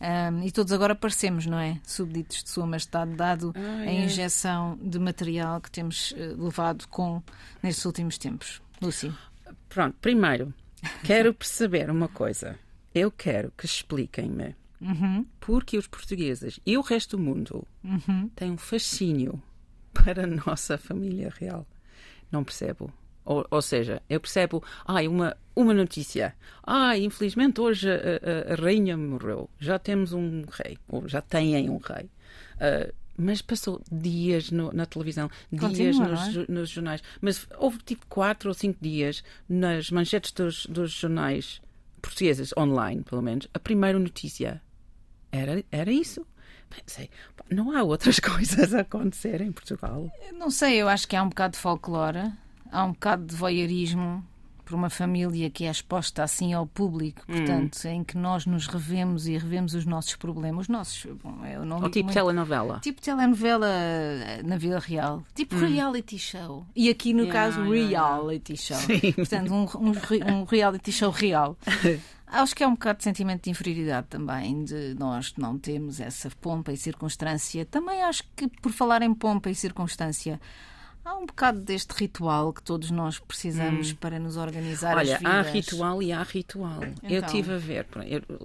Um, 0.03 0.43
e 0.43 0.51
todos 0.51 0.73
agora 0.73 0.93
parecemos, 0.93 1.45
não 1.45 1.57
é? 1.57 1.79
Súbditos 1.85 2.43
de 2.43 2.49
Sua 2.49 2.65
Majestade, 2.65 3.15
dado 3.15 3.53
ah, 3.55 3.59
a 3.59 3.85
é. 3.85 4.03
injeção 4.03 4.77
de 4.81 4.99
material 4.99 5.61
que 5.61 5.71
temos 5.71 6.11
uh, 6.11 6.43
levado 6.43 6.85
com 6.89 7.23
nestes 7.61 7.85
últimos 7.85 8.17
tempos. 8.17 8.61
Lúcia. 8.81 9.13
Pronto, 9.69 9.95
primeiro, 10.01 10.53
quero 11.05 11.33
perceber 11.33 11.89
uma 11.89 12.09
coisa. 12.09 12.59
Eu 12.93 13.09
quero 13.09 13.53
que 13.57 13.65
expliquem-me 13.65 14.55
uhum. 14.81 15.25
porque 15.39 15.77
os 15.77 15.87
portugueses 15.87 16.59
e 16.65 16.77
o 16.77 16.81
resto 16.81 17.15
do 17.15 17.23
mundo 17.23 17.65
uhum. 17.81 18.29
têm 18.35 18.51
um 18.51 18.57
fascínio 18.57 19.41
para 19.93 20.25
a 20.25 20.27
nossa 20.27 20.77
família 20.77 21.31
real. 21.33 21.65
Não 22.29 22.43
percebo. 22.43 22.91
Ou, 23.25 23.45
ou, 23.49 23.61
seja, 23.61 24.01
eu 24.09 24.19
percebo, 24.19 24.63
ai, 24.85 25.07
uma, 25.07 25.35
uma 25.55 25.73
notícia. 25.73 26.35
Ai, 26.65 27.03
infelizmente 27.03 27.61
hoje 27.61 27.89
a, 27.89 27.93
a, 27.93 28.53
a, 28.53 28.55
rainha 28.55 28.97
morreu. 28.97 29.49
Já 29.59 29.79
temos 29.79 30.13
um 30.13 30.43
rei, 30.49 30.77
ou 30.87 31.07
já 31.07 31.21
têm 31.21 31.69
um 31.69 31.77
rei. 31.77 32.09
Uh, 32.55 32.93
mas 33.17 33.41
passou 33.41 33.81
dias 33.91 34.49
no, 34.49 34.71
na 34.73 34.85
televisão, 34.85 35.29
dias 35.51 35.97
nos, 35.97 36.37
é? 36.37 36.51
nos, 36.51 36.69
jornais. 36.69 37.01
Mas 37.21 37.47
houve 37.57 37.77
tipo 37.79 38.05
quatro 38.07 38.49
ou 38.49 38.53
cinco 38.53 38.79
dias 38.81 39.23
nas 39.47 39.91
manchetes 39.91 40.31
dos, 40.31 40.65
dos 40.65 40.91
jornais 40.91 41.61
portugueses, 42.01 42.51
online 42.57 43.03
pelo 43.03 43.21
menos, 43.21 43.47
a 43.53 43.59
primeira 43.59 43.97
notícia 43.97 44.61
era, 45.31 45.63
era 45.71 45.91
isso. 45.91 46.25
Pensei, 46.69 47.09
não 47.49 47.75
há 47.75 47.83
outras 47.83 48.17
coisas 48.19 48.73
a 48.73 48.81
acontecer 48.81 49.41
em 49.41 49.51
Portugal. 49.51 50.11
Não 50.33 50.49
sei, 50.49 50.81
eu 50.81 50.89
acho 50.89 51.07
que 51.07 51.15
há 51.15 51.23
um 51.23 51.29
bocado 51.29 51.53
de 51.53 51.59
folclore 51.59 52.31
há 52.73 52.83
um 52.83 52.91
bocado 52.91 53.25
de 53.25 53.35
voyeurismo 53.35 54.25
por 54.65 54.75
uma 54.75 54.89
família 54.89 55.49
que 55.49 55.65
é 55.65 55.71
exposta 55.71 56.23
assim 56.23 56.53
ao 56.53 56.65
público, 56.65 57.21
hum. 57.27 57.33
portanto, 57.35 57.77
hum. 57.85 57.89
em 57.89 58.03
que 58.03 58.17
nós 58.17 58.45
nos 58.45 58.65
revemos 58.65 59.27
e 59.27 59.37
revemos 59.37 59.73
os 59.73 59.85
nossos 59.85 60.15
problemas, 60.15 60.63
os 60.63 60.69
nossos. 60.69 61.05
Bom, 61.21 61.45
eu 61.45 61.65
não 61.65 61.81
Ou 61.81 61.89
tipo 61.89 62.05
muito, 62.05 62.13
telenovela. 62.13 62.79
Tipo 62.79 63.01
telenovela 63.01 63.67
eh, 63.67 64.41
na 64.43 64.57
vida 64.57 64.79
real. 64.79 65.23
Tipo 65.35 65.55
hum. 65.55 65.59
reality 65.59 66.17
show. 66.17 66.65
E 66.75 66.89
aqui, 66.89 67.13
no 67.13 67.23
yeah, 67.23 67.39
caso, 67.39 67.73
yeah, 67.73 68.15
reality 68.15 68.53
yeah. 68.53 68.85
show. 68.87 68.99
Sim. 68.99 69.11
Portanto, 69.11 69.53
um, 69.53 69.65
um, 69.89 70.33
um 70.33 70.43
reality 70.45 70.91
show 70.91 71.11
real. 71.11 71.57
Acho 72.25 72.55
que 72.55 72.63
é 72.63 72.67
um 72.67 72.71
bocado 72.71 72.97
de 72.97 73.03
sentimento 73.03 73.43
de 73.43 73.51
inferioridade 73.51 74.07
também, 74.09 74.63
de 74.63 74.95
nós 74.95 75.35
não 75.37 75.55
temos 75.55 75.99
essa 75.99 76.31
pompa 76.41 76.71
e 76.71 76.77
circunstância. 76.77 77.63
Também 77.63 78.01
acho 78.01 78.23
que, 78.35 78.47
por 78.47 78.71
falar 78.71 79.03
em 79.03 79.13
pompa 79.13 79.51
e 79.51 79.55
circunstância, 79.55 80.41
Há 81.05 81.15
um 81.15 81.25
bocado 81.25 81.59
deste 81.59 81.91
ritual 81.91 82.53
que 82.53 82.63
todos 82.63 82.89
nós 82.89 83.19
precisamos 83.19 83.91
hum. 83.91 83.95
para 83.95 84.19
nos 84.19 84.37
organizar 84.37 84.95
Olha, 84.95 85.19
há 85.23 85.41
ritual 85.41 86.01
e 86.01 86.13
há 86.13 86.23
ritual. 86.23 86.79
Então. 86.83 87.09
Eu 87.09 87.21
estive 87.21 87.53
a 87.53 87.57
ver, 87.57 87.85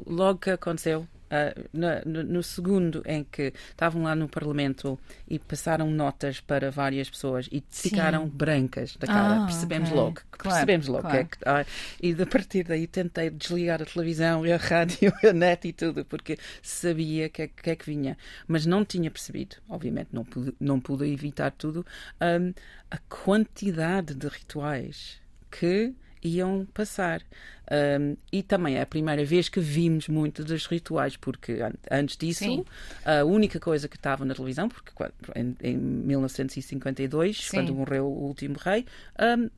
logo 0.07 0.41
que 0.41 0.51
aconteceu, 0.51 1.07
Uh, 1.29 1.69
no, 2.07 2.25
no, 2.25 2.43
segundo 2.43 3.03
em 3.05 3.23
que 3.23 3.53
estavam 3.71 4.03
lá 4.05 4.15
no 4.15 4.27
Parlamento 4.27 4.99
e 5.29 5.39
passaram 5.39 5.91
notas 5.91 6.41
para 6.41 6.71
várias 6.71 7.11
pessoas 7.11 7.49
e 7.53 7.63
Sim. 7.69 7.91
ficaram 7.91 8.27
brancas 8.27 8.97
da 8.97 9.07
cara, 9.07 9.43
ah, 9.43 9.45
percebemos 9.45 9.91
okay. 9.91 10.01
logo, 10.01 10.21
claro, 10.31 10.57
percebemos 10.57 10.89
logo 10.89 11.03
claro. 11.03 11.17
que 11.17 11.23
é 11.23 11.37
que, 11.37 11.39
ah, 11.45 11.67
e 12.03 12.23
a 12.23 12.27
partir 12.27 12.65
daí 12.65 12.87
tentei 12.87 13.29
desligar 13.29 13.83
a 13.83 13.85
televisão 13.85 14.47
e 14.47 14.53
a 14.53 14.57
rádio, 14.59 15.13
a 15.23 15.33
net 15.35 15.69
e 15.69 15.73
tudo, 15.75 16.03
porque 16.07 16.39
sabia 16.63 17.29
que 17.29 17.43
é 17.43 17.49
que, 17.49 17.71
é 17.71 17.77
que 17.77 17.85
vinha, 17.85 18.17
mas 18.47 18.65
não 18.65 18.83
tinha 18.83 19.11
percebido, 19.11 19.57
obviamente 19.69 20.09
não 20.13 20.25
pude, 20.25 20.55
não 20.59 20.81
pude 20.81 21.13
evitar 21.13 21.51
tudo, 21.51 21.85
um, 22.23 22.55
a 22.91 22.97
quantidade 22.99 24.15
de 24.15 24.29
rituais 24.29 25.21
que 25.51 25.95
iam 26.23 26.67
passar. 26.73 27.23
Um, 27.71 28.17
e 28.33 28.43
também 28.43 28.77
é 28.77 28.83
a 28.83 28.87
primeira 28.87 29.25
vez 29.25 29.49
que 29.49 29.61
vimos 29.61 30.09
muito 30.09 30.43
dos 30.43 30.67
rituais, 30.67 31.17
porque 31.17 31.59
antes 31.91 32.17
disso, 32.17 32.45
Sim. 32.45 32.65
a 33.05 33.25
única 33.25 33.61
coisa 33.61 33.89
que 33.89 33.97
estava 33.97 34.25
na 34.25 34.35
televisão, 34.35 34.69
porque 34.69 34.91
em, 35.37 35.55
em 35.63 35.77
1952, 35.77 37.37
Sim. 37.37 37.57
quando 37.57 37.75
morreu 37.75 38.07
o 38.07 38.27
último 38.27 38.57
rei, 38.59 38.87
um, 39.39 39.51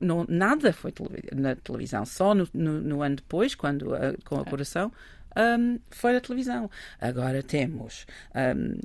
não, 0.00 0.24
nada 0.28 0.72
foi 0.72 0.94
na 1.34 1.54
televisão, 1.56 2.06
só 2.06 2.34
no, 2.34 2.48
no, 2.54 2.80
no 2.80 3.02
ano 3.02 3.16
depois, 3.16 3.54
quando 3.54 3.90
com 4.24 4.40
a 4.40 4.44
coração, 4.44 4.90
um, 5.36 5.78
foi 5.90 6.16
a 6.16 6.20
televisão. 6.20 6.70
Agora 7.00 7.42
temos 7.42 8.06
um, 8.34 8.78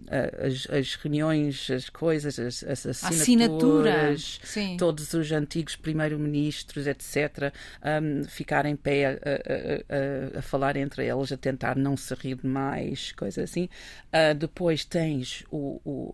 as, 0.46 0.68
as, 0.70 0.96
reuniões, 0.96 1.70
as 1.72 1.90
coisas, 1.90 2.38
as, 2.38 2.64
as 2.64 2.86
assinaturas, 2.86 4.40
Assinatura. 4.44 4.78
todos 4.78 5.14
os 5.14 5.32
antigos 5.32 5.76
primeiros-ministros, 5.76 6.88
etc., 6.88 7.54
um, 7.84 8.24
ficarem 8.26 8.74
em 8.74 8.76
pé 8.76 9.06
a, 9.06 9.10
a, 9.12 10.36
a, 10.36 10.40
a, 10.40 10.42
falar 10.42 10.78
entre 10.78 11.06
eles, 11.06 11.32
a 11.32 11.38
tentar 11.38 11.76
não 11.76 11.98
se 11.98 12.14
rir 12.14 12.36
demais, 12.36 13.12
coisa 13.14 13.44
assim. 13.44 13.70
Uh, 14.08 14.36
depois 14.36 14.86
tens 14.86 15.44
o, 15.50 15.82
o, 15.84 16.14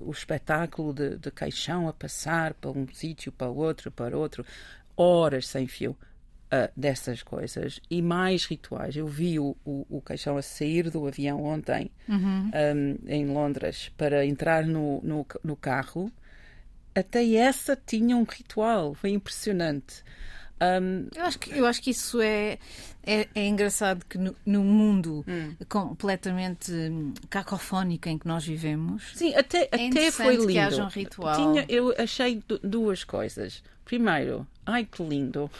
o 0.00 0.10
espetáculo 0.10 0.92
de, 0.92 1.16
de 1.16 1.30
caixão 1.30 1.88
a 1.88 1.92
passar 1.92 2.54
para 2.54 2.70
um 2.70 2.86
sítio, 2.92 3.32
para 3.32 3.48
outro, 3.48 3.90
para 3.90 4.16
outro, 4.16 4.44
horas 4.96 5.46
sem 5.46 5.66
fio 5.66 5.96
uh, 6.52 6.70
dessas 6.76 7.22
coisas 7.22 7.80
e 7.90 8.02
mais 8.02 8.44
rituais. 8.44 8.96
Eu 8.96 9.06
vi 9.06 9.38
o, 9.38 9.56
o, 9.64 9.86
o 9.88 10.00
caixão 10.00 10.36
a 10.36 10.42
sair 10.42 10.90
do 10.90 11.06
avião 11.06 11.42
ontem 11.44 11.90
uhum. 12.08 12.50
um, 12.50 12.98
em 13.08 13.26
Londres 13.26 13.90
para 13.96 14.26
entrar 14.26 14.64
no, 14.64 15.00
no, 15.02 15.26
no 15.42 15.56
carro. 15.56 16.10
Até 16.94 17.34
essa 17.34 17.76
tinha 17.76 18.16
um 18.16 18.24
ritual, 18.24 18.94
foi 18.94 19.10
impressionante. 19.10 20.02
Um, 20.60 21.08
eu, 21.16 21.24
acho 21.24 21.38
que, 21.38 21.58
eu 21.58 21.66
acho 21.66 21.80
que 21.80 21.90
isso 21.90 22.20
é, 22.20 22.58
é, 23.02 23.26
é 23.34 23.46
engraçado 23.46 24.04
que 24.04 24.18
no, 24.18 24.36
no 24.44 24.62
mundo 24.62 25.24
hum. 25.26 25.54
completamente 25.66 26.70
cacofónico 27.30 28.10
em 28.10 28.18
que 28.18 28.26
nós 28.28 28.44
vivemos. 28.44 29.12
Sim, 29.14 29.34
até, 29.34 29.70
é 29.72 29.88
até 29.88 30.10
foi 30.10 30.36
lindo. 30.36 30.48
Que 30.48 30.58
haja 30.58 30.84
um 30.84 30.88
ritual. 30.88 31.34
Tinha, 31.34 31.64
eu 31.66 31.94
achei 31.96 32.42
duas 32.62 33.04
coisas. 33.04 33.62
Primeiro, 33.86 34.46
ai 34.66 34.84
que 34.84 35.02
lindo 35.02 35.50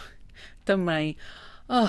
também. 0.70 1.16
Oh, 1.68 1.88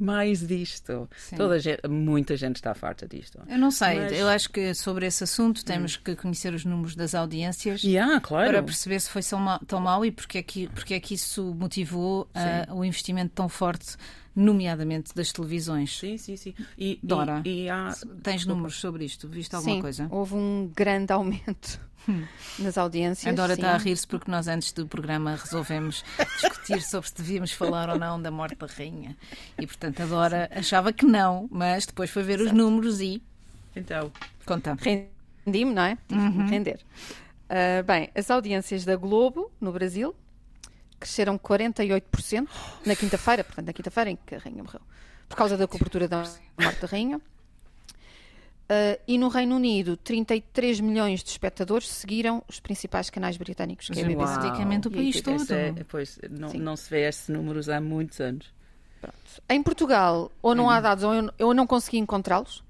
mais 0.00 0.46
disto. 0.46 1.08
Toda 1.36 1.58
gente, 1.58 1.86
muita 1.88 2.36
gente 2.36 2.56
está 2.56 2.74
farta 2.74 3.06
disto. 3.06 3.38
Eu 3.48 3.58
não 3.58 3.70
sei, 3.70 4.00
Mas... 4.00 4.12
eu 4.12 4.28
acho 4.28 4.50
que 4.50 4.74
sobre 4.74 5.06
esse 5.06 5.22
assunto 5.22 5.64
temos 5.64 5.96
hum. 5.96 6.00
que 6.04 6.16
conhecer 6.16 6.52
os 6.54 6.64
números 6.64 6.96
das 6.96 7.14
audiências 7.14 7.82
yeah, 7.82 8.20
claro. 8.20 8.50
para 8.50 8.62
perceber 8.62 9.00
se 9.00 9.10
foi 9.10 9.22
tão 9.22 9.38
mal, 9.38 9.60
tão 9.60 9.80
mal 9.80 10.04
e 10.04 10.10
porque 10.10 10.38
é 10.38 10.42
que, 10.42 10.68
porque 10.68 10.94
é 10.94 11.00
que 11.00 11.14
isso 11.14 11.54
motivou 11.54 12.28
uh, 12.34 12.74
o 12.74 12.84
investimento 12.84 13.32
tão 13.34 13.48
forte 13.48 13.96
nomeadamente 14.34 15.14
das 15.14 15.32
televisões. 15.32 15.98
Sim, 15.98 16.16
sim, 16.16 16.36
sim. 16.36 16.54
E, 16.76 16.98
Dora, 17.02 17.42
e, 17.44 17.64
e 17.64 17.70
há... 17.70 17.92
tens 18.22 18.46
números 18.46 18.80
sobre 18.80 19.04
isto? 19.04 19.28
Viste 19.28 19.54
alguma 19.54 19.74
sim, 19.74 19.80
coisa? 19.80 20.08
houve 20.10 20.34
um 20.34 20.70
grande 20.74 21.12
aumento 21.12 21.80
nas 22.58 22.78
audiências. 22.78 23.32
A 23.32 23.36
Dora 23.36 23.54
sim. 23.54 23.60
está 23.60 23.74
a 23.74 23.78
rir-se 23.78 24.06
porque 24.06 24.30
nós 24.30 24.48
antes 24.48 24.72
do 24.72 24.86
programa 24.86 25.36
resolvemos 25.36 26.04
discutir 26.40 26.82
sobre 26.82 27.08
se 27.08 27.14
devíamos 27.16 27.52
falar 27.52 27.88
ou 27.90 27.98
não 27.98 28.20
da 28.20 28.30
morte 28.30 28.56
da 28.56 28.66
rainha. 28.66 29.16
E 29.58 29.66
portanto 29.66 30.02
a 30.02 30.06
Dora 30.06 30.48
achava 30.52 30.92
que 30.92 31.04
não, 31.04 31.48
mas 31.50 31.86
depois 31.86 32.10
foi 32.10 32.22
ver 32.22 32.40
os 32.40 32.52
números 32.52 33.00
e 33.00 33.22
Então, 33.76 34.10
conta. 34.46 34.76
Rendi-me, 34.80 35.74
não 35.74 35.82
é? 35.82 35.98
Tive 36.08 36.20
me 36.20 36.50
render. 36.50 36.80
Ah, 37.52 37.82
bem, 37.82 38.08
as 38.14 38.30
audiências 38.30 38.82
da 38.82 38.96
Globo, 38.96 39.52
no 39.60 39.72
Brasil, 39.72 40.16
cresceram 41.02 41.38
48% 41.38 42.48
na 42.86 42.96
quinta-feira, 42.96 43.44
portanto, 43.44 43.66
na 43.66 43.72
quinta-feira 43.72 44.10
em 44.10 44.16
que 44.16 44.34
a 44.34 44.38
rainha 44.38 44.62
morreu, 44.62 44.80
por 45.28 45.36
causa 45.36 45.56
da 45.56 45.66
cobertura 45.68 46.06
da 46.08 46.18
morte 46.58 46.80
da 46.80 46.86
rainha. 46.86 47.20
Ah, 48.68 48.98
e 49.06 49.18
no 49.18 49.28
Reino 49.28 49.56
Unido, 49.56 49.96
33 49.96 50.80
milhões 50.80 51.22
de 51.22 51.30
espectadores 51.30 51.88
seguiram 51.88 52.42
os 52.48 52.60
principais 52.60 53.10
canais 53.10 53.36
britânicos, 53.36 53.88
que 53.88 53.98
é 54.00 54.04
a 54.04 54.06
BBC. 54.06 54.34
praticamente 54.40 54.88
o 54.88 54.90
país 54.90 55.20
todo. 55.20 55.52
é, 55.52 55.72
pois, 55.88 56.18
não, 56.30 56.48
Sim. 56.48 56.58
não 56.58 56.76
se 56.76 56.88
vê 56.88 57.06
esses 57.08 57.28
números 57.28 57.68
há 57.68 57.80
muitos 57.80 58.20
anos. 58.20 58.52
Em 59.48 59.62
Portugal, 59.62 60.30
ou 60.40 60.54
não 60.54 60.70
há 60.70 60.80
dados, 60.80 61.02
ou 61.04 61.12
eu, 61.12 61.30
eu 61.38 61.52
não 61.54 61.66
consegui 61.66 61.98
encontrá-los, 61.98 62.62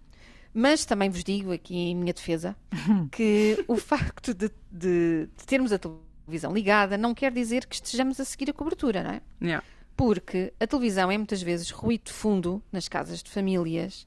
mas 0.55 0.85
também 0.85 1.11
vos 1.11 1.23
digo 1.23 1.53
aqui 1.53 1.77
em 1.77 1.95
minha 1.95 2.12
defesa 2.12 2.57
que 3.12 3.62
o 3.68 3.77
facto 3.77 4.33
de, 4.35 4.51
de- 4.71 5.27
de 5.37 5.45
termos 5.47 5.73
a 5.73 5.79
televisão 5.79 6.11
ligada 6.53 6.97
não 6.97 7.15
quer 7.15 7.33
dizer 7.33 7.67
que 7.67 7.75
estejamos 7.75 8.19
a 8.21 8.25
seguir 8.25 8.51
a 8.51 8.53
cobertura, 8.53 9.03
não 9.03 9.11
é? 9.11 9.21
Yeah. 9.41 9.65
Porque 9.97 10.53
a 10.59 10.67
televisão 10.67 11.11
é 11.11 11.17
muitas 11.19 11.43
vezes 11.43 11.71
ruído 11.71 12.05
de 12.07 12.13
fundo 12.13 12.63
nas 12.73 12.89
casas 12.89 13.23
de 13.23 13.31
famílias 13.31 14.07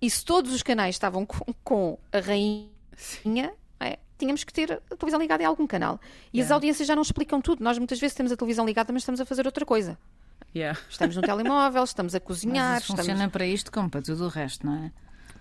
e 0.00 0.10
se 0.10 0.24
todos 0.24 0.52
os 0.52 0.62
canais 0.62 0.94
estavam 0.94 1.24
com, 1.24 1.54
com 1.64 1.98
a 2.12 2.18
rainha, 2.20 3.52
é, 3.80 3.98
tínhamos 4.18 4.44
que 4.44 4.52
ter 4.52 4.72
a 4.72 4.96
televisão 4.96 5.20
ligada 5.20 5.42
em 5.42 5.46
algum 5.46 5.66
canal. 5.66 6.00
E 6.32 6.40
as 6.40 6.44
Yeah. 6.46 6.54
audiências 6.54 6.86
já 6.88 6.94
não 6.94 7.02
explicam 7.02 7.40
tudo. 7.40 7.62
Nós 7.64 7.78
muitas 7.78 7.98
vezes 7.98 8.14
temos 8.16 8.32
a 8.32 8.36
televisão 8.36 8.66
ligada, 8.66 8.92
mas 8.92 9.02
estamos 9.02 9.20
a 9.20 9.24
fazer 9.24 9.46
outra 9.46 9.64
coisa. 9.64 9.98
Yeah. 10.54 10.78
Estamos 10.90 11.16
no 11.16 11.22
telemóvel, 11.22 11.82
estamos 11.84 12.14
a 12.14 12.20
cozinhar, 12.20 12.72
Mas 12.74 12.82
isso 12.82 12.92
estamos... 12.92 13.06
funciona 13.10 13.30
para 13.30 13.46
isto 13.46 13.72
como 13.72 13.88
para 13.88 14.02
tudo 14.02 14.24
o 14.26 14.28
resto, 14.28 14.66
não 14.66 14.74
é? 14.84 14.92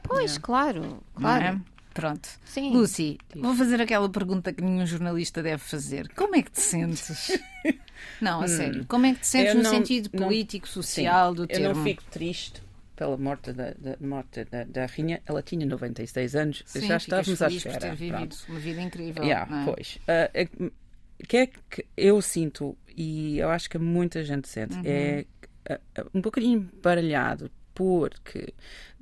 Pois, 0.03 0.37
claro, 0.37 0.81
Não 0.81 1.03
claro. 1.15 1.61
É? 1.91 1.93
Pronto. 1.93 2.29
Sim. 2.45 2.73
Lucy, 2.73 3.17
vou 3.35 3.53
fazer 3.55 3.81
aquela 3.81 4.09
pergunta 4.09 4.51
que 4.53 4.63
nenhum 4.63 4.85
jornalista 4.85 5.43
deve 5.43 5.61
fazer. 5.63 6.09
Como 6.15 6.35
é 6.35 6.41
que 6.41 6.51
te 6.51 6.61
sentes? 6.61 7.37
não, 8.21 8.41
a 8.41 8.47
sério. 8.47 8.85
Como 8.87 9.05
é 9.05 9.13
que 9.13 9.19
te 9.21 9.27
sentes 9.27 9.49
Eu 9.49 9.55
no 9.57 9.63
não- 9.63 9.69
sentido 9.71 10.09
não- 10.13 10.23
político, 10.27 10.67
social 10.67 11.33
do 11.33 11.43
Eu 11.43 11.47
termo? 11.47 11.75
não 11.75 11.83
fico 11.83 12.03
triste 12.09 12.61
pela 12.95 13.17
morte 13.17 13.51
da, 13.51 13.71
da- 13.71 13.97
morte 13.99 14.43
da, 14.45 14.63
da 14.63 14.85
rainha. 14.85 15.21
Ela 15.25 15.41
tinha 15.41 15.65
96 15.65 16.35
anos, 16.35 16.63
Sim, 16.65 16.87
já 16.87 16.97
estávamos 16.97 17.41
à 17.41 17.47
feliz 17.47 17.63
por 17.63 17.69
espera. 17.71 17.89
ter 17.91 17.95
vivido 17.97 18.17
Pronto. 18.35 18.45
uma 18.49 18.59
vida 18.59 18.81
incrível. 18.81 19.23
Yeah, 19.23 19.61
é? 19.61 19.65
Pois. 19.65 19.99
Ah, 20.07 20.29
é 20.33 20.45
que- 20.45 20.63
O 20.63 21.27
que 21.27 21.37
é 21.37 21.45
que 21.47 21.85
eu 21.95 22.19
sinto, 22.21 22.75
e 22.97 23.37
eu 23.37 23.49
acho 23.49 23.69
que 23.69 23.77
muita 23.77 24.23
gente 24.23 24.47
sente, 24.49 24.75
Uhum. 24.75 24.81
é 24.85 25.25
ah, 25.69 25.79
um 26.15 26.19
bocadinho 26.21 26.67
baralhado, 26.81 27.51
porque 27.81 28.53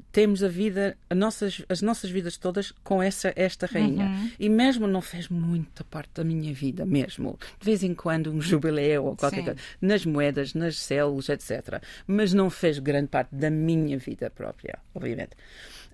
temos 0.09 0.41
a 0.41 0.47
vida, 0.47 0.97
a 1.09 1.13
nossas, 1.13 1.61
as 1.67 1.81
nossas 1.81 2.09
vidas 2.09 2.37
todas 2.37 2.71
com 2.81 3.03
essa, 3.03 3.33
esta 3.35 3.65
rainha. 3.67 4.05
Uhum. 4.05 4.31
E 4.39 4.47
mesmo 4.47 4.87
não 4.87 5.01
fez 5.01 5.27
muita 5.27 5.83
parte 5.83 6.11
da 6.13 6.23
minha 6.23 6.53
vida, 6.53 6.85
mesmo. 6.85 7.37
De 7.59 7.65
vez 7.65 7.83
em 7.83 7.93
quando 7.93 8.31
um 8.31 8.39
jubileu 8.39 9.03
ou 9.03 9.17
qualquer 9.17 9.39
Sim. 9.39 9.43
coisa. 9.43 9.59
Nas 9.81 10.05
moedas, 10.05 10.53
nas 10.53 10.77
células, 10.77 11.27
etc. 11.27 11.83
Mas 12.07 12.31
não 12.31 12.49
fez 12.49 12.79
grande 12.79 13.09
parte 13.09 13.35
da 13.35 13.49
minha 13.49 13.97
vida 13.97 14.29
própria, 14.29 14.79
obviamente. 14.95 15.31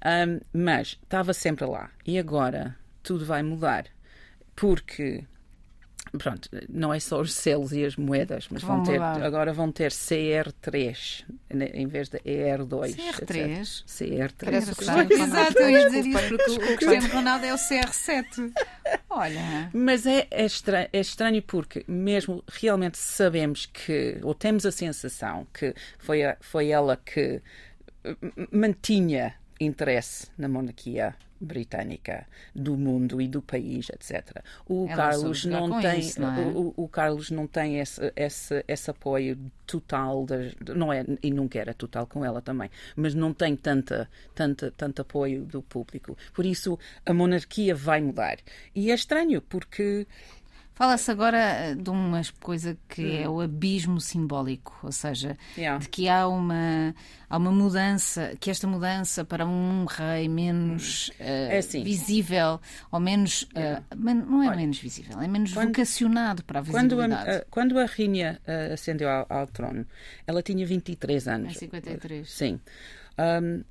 Ahm, 0.04 0.40
mas 0.54 1.00
estava 1.02 1.34
sempre 1.34 1.66
lá. 1.66 1.90
E 2.06 2.20
agora 2.20 2.76
tudo 3.02 3.26
vai 3.26 3.42
mudar. 3.42 3.88
Porque, 4.56 5.24
pronto, 6.18 6.50
não 6.70 6.94
é 6.94 7.00
só 7.00 7.20
os 7.22 7.34
selos 7.34 7.72
e 7.74 7.84
as 7.86 7.96
moedas, 7.96 8.48
mas 8.50 8.62
Vão 8.62 8.78
vão 8.78 8.86
ter, 8.86 9.02
agora 9.02 9.52
vão 9.54 9.72
ter 9.72 9.92
CR3 9.92 11.26
né, 11.54 11.70
em 11.74 11.88
vez 11.88 12.10
de 12.10 12.18
ER2. 12.20 12.96
CR3? 12.96 13.62
etc. 13.62 13.86
CR3. 13.88 14.34
Parece 14.46 14.70
o 14.70 14.82
Exato, 14.82 15.08
Cristiano 15.08 15.10
Ronaldo. 15.10 15.14
exato, 15.14 15.60
eu 15.60 15.70
ia 15.70 15.86
dizer 15.86 16.06
isso, 16.06 16.28
porque 16.30 16.52
o- 16.52 16.78
Cristiano 16.78 17.08
Ronaldo 17.14 17.46
é 17.46 17.54
o 17.54 17.58
CR7. 17.58 18.54
Olha. 19.10 19.70
Mas 19.74 20.06
é, 20.06 20.28
é, 20.32 20.46
estra- 20.46 20.90
é 20.92 21.00
estranho 21.00 21.42
porque, 21.42 21.84
mesmo 21.88 22.44
realmente 22.48 22.98
sabemos 22.98 23.66
que, 23.66 24.18
ou 24.22 24.34
temos 24.34 24.66
a 24.66 24.72
sensação 24.72 25.48
que 25.54 25.74
foi, 26.00 26.24
a- 26.24 26.38
foi 26.42 26.70
ela 26.70 26.98
que 26.98 27.42
mantinha 28.52 29.34
interesse 29.60 30.28
na 30.38 30.48
monarquia 30.48 31.16
britânica 31.40 32.26
do 32.56 32.78
mundo 32.78 33.22
e 33.22 33.28
do 33.28 33.42
país, 33.42 33.90
etc. 33.90 34.42
O 34.68 34.86
Ela 34.88 34.96
Carlos 34.96 35.46
não 35.46 35.82
tem 35.82 36.00
isso, 36.00 36.22
não 36.22 36.34
é? 36.34 36.46
o, 36.46 36.74
o- 36.78 36.84
o 36.86 36.88
Carlos 36.88 37.30
não 37.30 37.46
tem 37.46 37.80
esse, 37.80 38.12
esse, 38.16 38.64
esse 38.68 38.90
apoio 38.90 39.38
total 39.68 40.26
das, 40.26 40.54
não 40.76 40.92
é 40.94 41.06
e 41.22 41.32
nunca 41.32 41.60
era 41.60 41.74
total 41.74 42.08
com 42.08 42.24
ela 42.24 42.42
também, 42.42 42.70
mas 42.96 43.14
não 43.14 43.34
tem 43.34 43.56
tanta 43.56 44.10
tanta 44.34 44.72
tanto 44.76 45.02
apoio 45.02 45.44
do 45.46 45.62
público. 45.62 46.18
Por 46.34 46.46
isso 46.46 46.80
a 47.06 47.14
monarquia 47.14 47.76
vai 47.76 48.02
mudar. 48.02 48.38
E 48.74 48.90
é 48.90 48.96
estranho 48.96 49.42
porque 49.42 50.08
Fala-se 50.76 51.10
agora 51.10 51.38
eh, 51.38 51.74
de 51.76 51.90
uma 51.90 52.22
coisa 52.42 52.78
que 52.90 53.20
é 53.20 53.30
o 53.30 53.40
abismo 53.40 54.00
simbólico, 54.02 54.78
ou 54.84 54.92
seja, 54.92 55.38
Hum. 55.58 55.62
Yeah. 55.62 55.80
de 55.80 55.88
que 55.88 56.10
há 56.10 56.28
uma, 56.28 56.94
há 57.30 57.38
uma 57.38 57.50
mudança, 57.52 58.34
que 58.42 58.52
esta 58.52 58.68
mudança 58.68 59.24
para 59.24 59.46
um 59.48 59.86
rei 59.86 60.28
menos 60.28 61.12
eh, 61.18 61.56
É 61.56 61.58
assim. 61.60 61.82
visível, 61.82 62.60
ou 62.92 63.00
menos. 63.00 63.48
eh, 63.56 63.82
men- 63.96 64.16
não 64.28 64.44
é 64.44 64.54
menos 64.54 64.78
visível, 64.78 65.18
é 65.22 65.28
menos 65.30 65.54
quando- 65.54 65.68
vocacionado 65.70 66.44
para 66.44 66.60
a 66.60 66.64
Quando 66.66 67.00
a, 67.02 67.08
visibilidade. 67.08 67.46
quando 67.50 67.80
a 67.80 67.86
rainha 67.86 68.42
ah, 68.46 68.74
ascendeu 68.74 69.10
ao, 69.10 69.26
ao 69.30 69.48
trono, 69.48 69.86
ela 70.28 70.44
tinha 70.44 70.66
23 70.68 71.26
anos. 71.30 71.56
É 71.56 71.60
53. 71.60 72.30
Sim. 72.30 72.60
Ahm, 73.18 73.64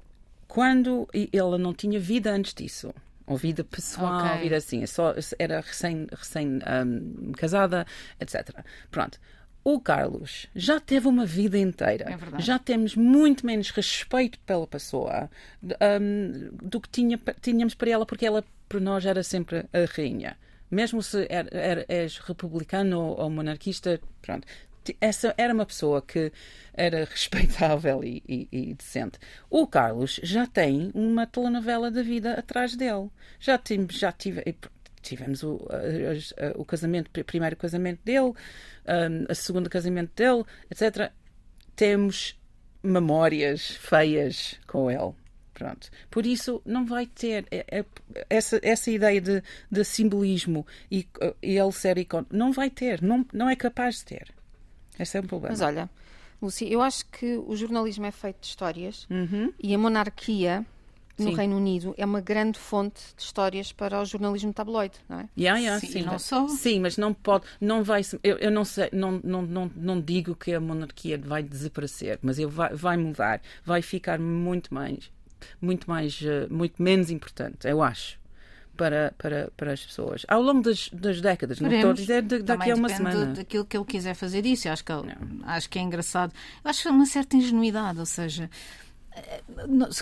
quando 0.49 1.07
e 1.13 1.29
ela 1.35 1.59
não 1.59 1.75
tinha 1.75 2.01
vida 2.01 2.31
antes 2.33 2.55
disso. 2.55 2.95
Ou 3.27 3.37
vida 3.37 3.65
pessoal, 3.65 4.19
Ok. 4.27 4.41
vida 4.43 4.57
assim. 4.57 4.83
é 4.83 4.87
Só, 4.87 5.15
era 5.39 5.61
recém, 5.61 6.07
recém 6.13 6.59
ahm, 6.67 7.33
casada, 7.33 7.87
etc. 8.21 8.51
Pronto. 8.91 9.19
O 9.67 9.81
Carlos 9.81 10.47
já 10.55 10.79
teve 10.79 11.09
uma 11.09 11.25
vida 11.25 11.57
inteira. 11.57 12.05
É 12.11 12.17
verdade. 12.19 12.45
já 12.45 12.59
temos 12.59 12.95
muito 12.95 13.47
menos 13.47 13.71
respeito 13.71 14.39
pela 14.41 14.67
pessoa 14.67 15.31
ahm, 15.81 16.51
do 16.63 16.79
que 16.81 16.89
tinha, 16.91 17.19
tínhamos 17.41 17.75
para 17.75 17.91
ela, 17.91 18.05
porque 18.07 18.27
ela, 18.27 18.45
por 18.69 18.81
nós, 18.81 19.07
era 19.07 19.23
sempre 19.23 19.65
a 19.73 19.85
rainha. 19.97 20.37
Mesmo 20.71 21.03
se 21.03 21.27
er, 21.31 21.49
er- 21.55 21.87
és 21.89 22.19
republicano 22.19 23.01
ou, 23.01 23.21
ou 23.21 23.31
monarquista, 23.31 23.99
pronto. 24.21 24.47
Essa 25.01 25.35
era 25.37 25.53
uma 25.55 25.67
pessoa 25.67 26.03
que 26.03 26.33
era 26.73 27.05
respeitável 27.11 28.03
e, 28.05 28.23
e- 28.29 28.49
e 28.53 28.75
decente. 28.75 29.19
O 29.51 29.67
Carlos 29.67 30.21
já 30.23 30.47
tem 30.47 30.91
uma 30.95 31.27
telenovela 31.27 31.91
da 31.91 32.03
vida 32.03 32.35
atrás 32.35 32.77
dele. 32.77 33.09
Já, 33.41 33.61
já 33.91 34.13
tive, 34.13 34.43
tivemos 35.03 35.43
o, 35.43 35.67
o 36.57 36.65
casamento, 36.65 37.09
o 37.21 37.25
primeiro 37.25 37.57
casamento 37.57 38.01
dele, 38.05 38.33
o 39.31 39.35
segundo 39.35 39.69
casamento 39.71 40.13
dele, 40.15 40.45
etc. 40.71 41.11
Temos 41.77 42.39
memórias 42.83 43.71
feias 43.71 44.59
com 44.67 44.91
ele. 44.91 45.13
Pronto. 45.53 45.89
Por 46.11 46.27
isso, 46.27 46.61
não 46.65 46.85
vai 46.85 47.07
ter 47.07 47.47
é- 47.49 47.65
é- 47.79 47.85
essa, 48.29 48.59
essa 48.61 48.91
ideia 48.91 49.21
de, 49.21 49.41
de 49.71 49.85
simbolismo 49.85 50.67
e, 50.91 51.07
e 51.41 51.57
ele 51.57 51.71
ser 51.73 51.97
icon 51.97 52.27
Não 52.29 52.53
vai 52.53 52.69
ter, 52.71 53.01
não, 53.01 53.25
não 53.33 53.49
é 53.49 53.55
capaz 53.55 53.99
de 53.99 54.05
ter. 54.07 54.35
Esse 54.99 55.17
é 55.19 55.21
um 55.21 55.27
problema. 55.27 55.53
Mas 55.53 55.61
olha, 55.61 55.91
Lucy, 56.41 56.71
eu 56.71 56.81
acho 56.83 57.07
que 57.07 57.37
o 57.37 57.57
jornalismo 57.57 58.05
é 58.07 58.11
feito 58.11 58.41
de 58.41 58.47
histórias 58.47 59.07
Uhum. 59.11 59.53
e 59.63 59.75
a 59.75 59.79
monarquia 59.79 60.65
no 61.17 61.27
Sim. 61.31 61.35
Reino 61.37 61.57
Unido 61.57 61.95
é 61.97 62.05
uma 62.05 62.21
grande 62.21 62.59
fonte 62.59 63.01
de 63.17 63.23
histórias 63.23 63.71
para 63.73 64.01
o 64.01 64.05
jornalismo 64.05 64.53
tabloide, 64.53 64.99
não 65.09 65.21
é? 65.21 65.29
Yeah, 65.39 65.61
yeah, 65.61 65.81
Sim, 65.81 65.87
sim, 65.93 66.03
não 66.03 66.15
mas- 66.15 66.23
só. 66.23 66.49
sim, 66.49 66.81
mas 66.81 66.97
não 66.97 67.15
pode, 67.15 67.45
não 67.61 67.85
vai, 67.85 68.03
se- 68.03 68.19
eu, 68.23 68.37
eu 68.39 68.51
não 68.51 68.65
sei, 68.65 68.89
não, 68.93 69.21
não, 69.23 69.43
não, 69.43 69.71
não 69.77 70.01
digo 70.01 70.35
que 70.35 70.53
a 70.53 70.61
monarquia 70.61 71.17
vai 71.17 71.41
desaparecer, 71.43 72.19
mas 72.21 72.37
ele 72.39 72.51
vai, 72.51 72.75
vai 72.75 72.97
mudar, 72.97 73.41
vai 73.65 73.81
ficar 73.81 74.19
muito 74.19 74.75
mais, 74.75 75.09
muito 75.63 75.89
mais, 75.89 76.21
eh, 76.21 76.49
muito 76.51 76.83
menos 76.83 77.11
importante, 77.11 77.69
eu 77.69 77.81
acho, 77.81 78.19
para, 78.77 79.15
para, 79.19 79.51
para 79.57 79.73
as 79.73 79.85
pessoas. 79.85 80.25
Ao 80.29 80.41
longo 80.43 80.63
das, 80.63 80.89
das 80.91 81.21
décadas, 81.21 81.61
não 81.61 81.69
estou 81.69 81.91
a 81.91 81.95
Veremos. 81.95 82.01
dizer 82.01 82.23
de- 82.23 82.43
daqui 82.43 82.71
a 82.71 82.75
uma 82.75 82.89
semana. 82.89 83.27
daquilo 83.27 83.65
que 83.65 83.77
ele 83.77 83.85
quiser 83.85 84.15
fazer 84.15 84.43
disso. 84.43 84.69
Eu 84.69 84.73
Acho 84.73 84.85
que, 84.85 84.93
ele- 84.93 85.15
acho 85.45 85.69
que 85.71 85.79
é 85.79 85.83
engraçado. 85.83 86.33
Eu 86.65 86.71
acho 86.71 86.83
que 86.83 86.89
é 86.89 86.91
uma 86.91 87.07
certa 87.07 87.37
ingenuidade, 87.37 87.99
ou 88.01 88.07
seja, 88.07 88.51
eh, 89.13 89.43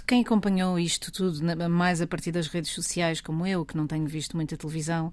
quem 0.06 0.22
acompanhou 0.22 0.78
isto 0.78 1.12
tudo, 1.12 1.38
mais 1.70 2.00
a 2.00 2.06
partir 2.06 2.32
das 2.32 2.46
redes 2.48 2.70
sociais, 2.70 3.20
como 3.20 3.46
eu, 3.46 3.64
que 3.64 3.76
não 3.76 3.86
tenho 3.86 4.06
visto 4.06 4.36
muita 4.36 4.56
televisão, 4.56 5.12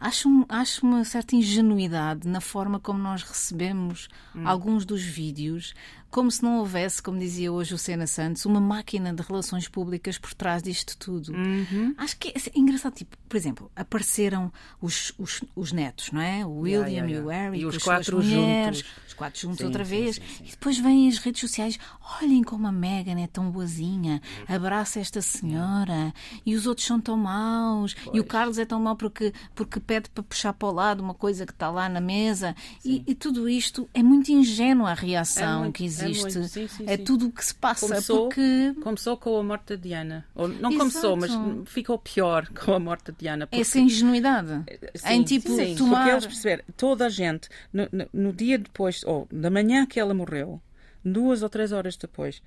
acho, 0.00 0.28
um- 0.28 0.44
acho 0.48 0.84
uma 0.86 1.04
certa 1.04 1.36
ingenuidade 1.36 2.26
na 2.26 2.40
forma 2.40 2.80
como 2.80 2.98
nós 2.98 3.22
recebemos 3.22 4.08
Hum. 4.34 4.46
alguns 4.48 4.84
dos 4.84 5.02
vídeos 5.02 5.74
como 6.10 6.30
se 6.30 6.42
não 6.42 6.58
houvesse, 6.58 7.02
como 7.02 7.18
dizia 7.18 7.52
hoje 7.52 7.74
o 7.74 7.78
Sena 7.78 8.06
Santos, 8.06 8.46
uma 8.46 8.60
máquina 8.60 9.12
de 9.12 9.22
relações 9.22 9.68
públicas 9.68 10.16
por 10.18 10.32
trás 10.34 10.62
disto 10.62 10.96
tudo. 10.96 11.32
Uhum. 11.32 11.94
Acho 11.98 12.16
que 12.18 12.28
é 12.28 12.32
assim, 12.36 12.50
engraçado, 12.54 12.94
tipo, 12.94 13.16
por 13.28 13.36
exemplo, 13.36 13.70
apareceram 13.76 14.50
os, 14.80 15.12
os, 15.18 15.42
os 15.54 15.72
netos, 15.72 16.10
não 16.12 16.20
é? 16.20 16.44
O 16.46 16.60
William 16.60 16.78
Yeah, 16.88 17.06
yeah, 17.06 17.10
e 17.10 17.20
o 17.20 17.30
yeah. 17.30 17.44
Harry, 17.44 17.60
E 17.60 17.66
os 17.66 17.78
quatro 17.78 18.16
mulheres, 18.16 18.78
juntos. 18.78 18.92
os 19.08 19.14
quatro 19.14 19.40
juntos 19.40 19.58
Sim, 19.58 19.64
outra 19.66 19.84
sim, 19.84 19.90
vez, 19.90 20.16
sim, 20.16 20.22
e 20.44 20.50
depois 20.50 20.78
vêm 20.78 21.08
as 21.08 21.18
redes 21.18 21.40
sociais, 21.40 21.78
olhem 22.22 22.42
como 22.42 22.66
a 22.66 22.72
Megan 22.72 23.20
é 23.20 23.26
tão 23.26 23.50
boazinha, 23.50 24.22
abraça 24.48 25.00
esta 25.00 25.20
senhora, 25.20 26.12
e 26.46 26.54
os 26.54 26.66
outros 26.66 26.86
são 26.86 27.00
tão 27.00 27.16
maus, 27.16 27.94
e 28.12 28.20
o 28.20 28.24
Carlos 28.24 28.58
é 28.58 28.64
tão 28.64 28.80
mau 28.80 28.96
porque, 28.96 29.32
porque 29.54 29.78
pede 29.80 30.08
para 30.10 30.22
puxar 30.22 30.52
para 30.52 30.68
o 30.68 30.72
lado 30.72 31.02
uma 31.02 31.14
coisa 31.14 31.44
que 31.44 31.52
está 31.52 31.70
lá 31.70 31.88
na 31.88 32.00
mesa, 32.00 32.54
e, 32.84 33.02
e 33.06 33.14
tudo 33.14 33.48
isto 33.48 33.88
é 33.92 34.02
muito 34.02 34.30
ingênua 34.32 34.90
a 34.90 34.94
reação 34.94 35.58
É 35.60 35.62
muito, 35.64 35.74
que 35.76 35.84
é 35.84 35.86
existe, 36.04 36.22
muito, 36.38 36.48
sim, 36.48 36.68
sim, 36.68 36.84
é 36.86 36.96
sim. 36.96 37.04
tudo 37.04 37.26
o 37.28 37.32
que 37.32 37.44
se 37.44 37.54
passa, 37.54 37.86
Começou, 37.86 38.28
porque 38.28 38.74
começou 38.82 39.16
com 39.16 39.38
a 39.38 39.42
morte 39.42 39.76
da 39.76 39.76
Diana. 39.76 40.26
Ou, 40.34 40.48
não 40.48 40.76
começou, 40.76 41.16
mas 41.16 41.30
Exato. 41.30 41.62
ficou 41.66 41.98
pior 41.98 42.46
com 42.54 42.72
a 42.74 42.78
morte 42.78 43.10
da 43.12 43.16
Diana. 43.18 43.46
porque- 43.46 43.60
essa 43.60 43.78
ingenuidade 43.78 44.64
em 45.06 45.22
tipo 45.24 45.48
sim, 45.54 45.74
tomar... 45.74 45.98
Porque 45.98 46.10
eles 46.12 46.26
perceberam, 46.26 46.64
toda 46.76 47.06
a 47.06 47.08
gente, 47.08 47.48
no, 47.72 47.88
no- 47.92 48.08
no 48.12 48.32
dia 48.32 48.58
depois, 48.58 49.02
ou 49.04 49.26
da 49.30 49.50
manhã 49.50 49.86
que 49.86 49.98
ela 50.00 50.14
morreu, 50.14 50.60
duas 51.04 51.42
ou 51.42 51.48
três 51.48 51.72
horas 51.72 51.96
depois, 51.96 52.42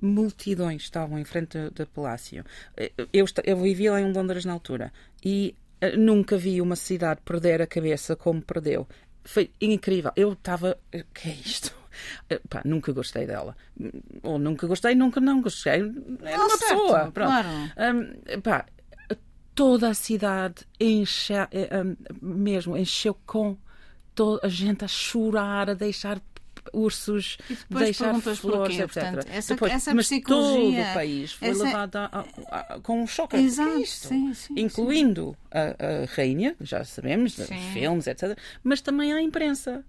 multidões 0.00 0.82
estavam 0.82 1.18
em 1.18 1.24
frente 1.24 1.58
do, 1.58 1.70
do 1.70 1.86
palácio. 1.86 2.44
Eu, 3.12 3.24
esta- 3.24 3.42
eu 3.44 3.56
vivia 3.56 3.92
lá 3.92 4.00
em 4.00 4.12
Londres 4.12 4.44
na 4.44 4.52
altura 4.52 4.92
e 5.24 5.54
eh, 5.80 5.96
nunca 5.96 6.36
vi 6.36 6.60
uma 6.60 6.76
cidade 6.76 7.20
perder 7.24 7.60
a 7.62 7.66
cabeça 7.66 8.14
como 8.14 8.40
perdeu. 8.42 8.86
Foi 9.24 9.50
incrível. 9.60 10.10
Eu 10.16 10.32
estava. 10.32 10.78
O 10.94 11.04
que 11.12 11.28
é 11.28 11.32
isto? 11.34 11.74
Eh, 12.30 12.40
Pá, 12.48 12.62
nunca 12.64 12.92
gostei 12.92 13.26
dela. 13.26 13.56
Ou 14.22 14.38
nunca 14.38 14.66
gostei, 14.66 14.94
nunca 14.94 15.20
não 15.20 15.40
gostei. 15.40 15.80
Era 16.22 16.36
Ah, 16.36 16.46
uma 16.46 16.56
certo, 16.56 16.60
pessoa. 16.80 17.10
Pronto. 17.12 17.28
claro. 17.30 17.48
Hum, 17.48 18.40
pá, 18.42 18.66
toda 19.54 19.88
a 19.90 19.94
cidade 19.94 20.64
enche, 20.80 21.32
eh, 21.34 21.48
hum, 21.84 21.96
mesmo 22.22 22.76
encheu 22.76 23.14
com 23.26 23.56
toda 24.14 24.46
a 24.46 24.48
gente 24.48 24.84
a 24.84 24.88
chorar, 24.88 25.70
a 25.70 25.74
deixar 25.74 26.20
ursos, 26.72 27.38
E 27.48 27.54
depois 27.54 27.84
deixar 27.84 28.14
flores, 28.20 28.40
porquê, 28.40 28.82
etc. 28.82 28.92
portanto, 28.92 29.26
essa- 29.30 29.54
Depois, 29.54 29.72
essa 29.72 29.94
mas 29.94 30.08
todo 30.08 30.68
o 30.68 30.94
país 30.94 31.32
foi 31.32 31.48
essa- 31.48 31.64
levado 31.64 31.96
a- 31.96 32.10
a- 32.50 32.74
a- 32.74 32.80
com 32.80 33.02
um 33.02 33.06
choque. 33.06 33.36
É 33.36 33.40
Exato, 33.40 33.78
isto? 33.80 34.08
sim, 34.08 34.34
sim, 34.34 34.54
Incluindo 34.56 35.34
A, 35.50 35.60
a 35.60 36.04
rainha, 36.14 36.54
já 36.60 36.84
sabemos, 36.84 37.32
Sim. 37.34 37.70
filmes, 37.72 38.06
etc. 38.06 38.36
Mas 38.62 38.82
também 38.82 39.12
a 39.14 39.22
imprensa. 39.22 39.82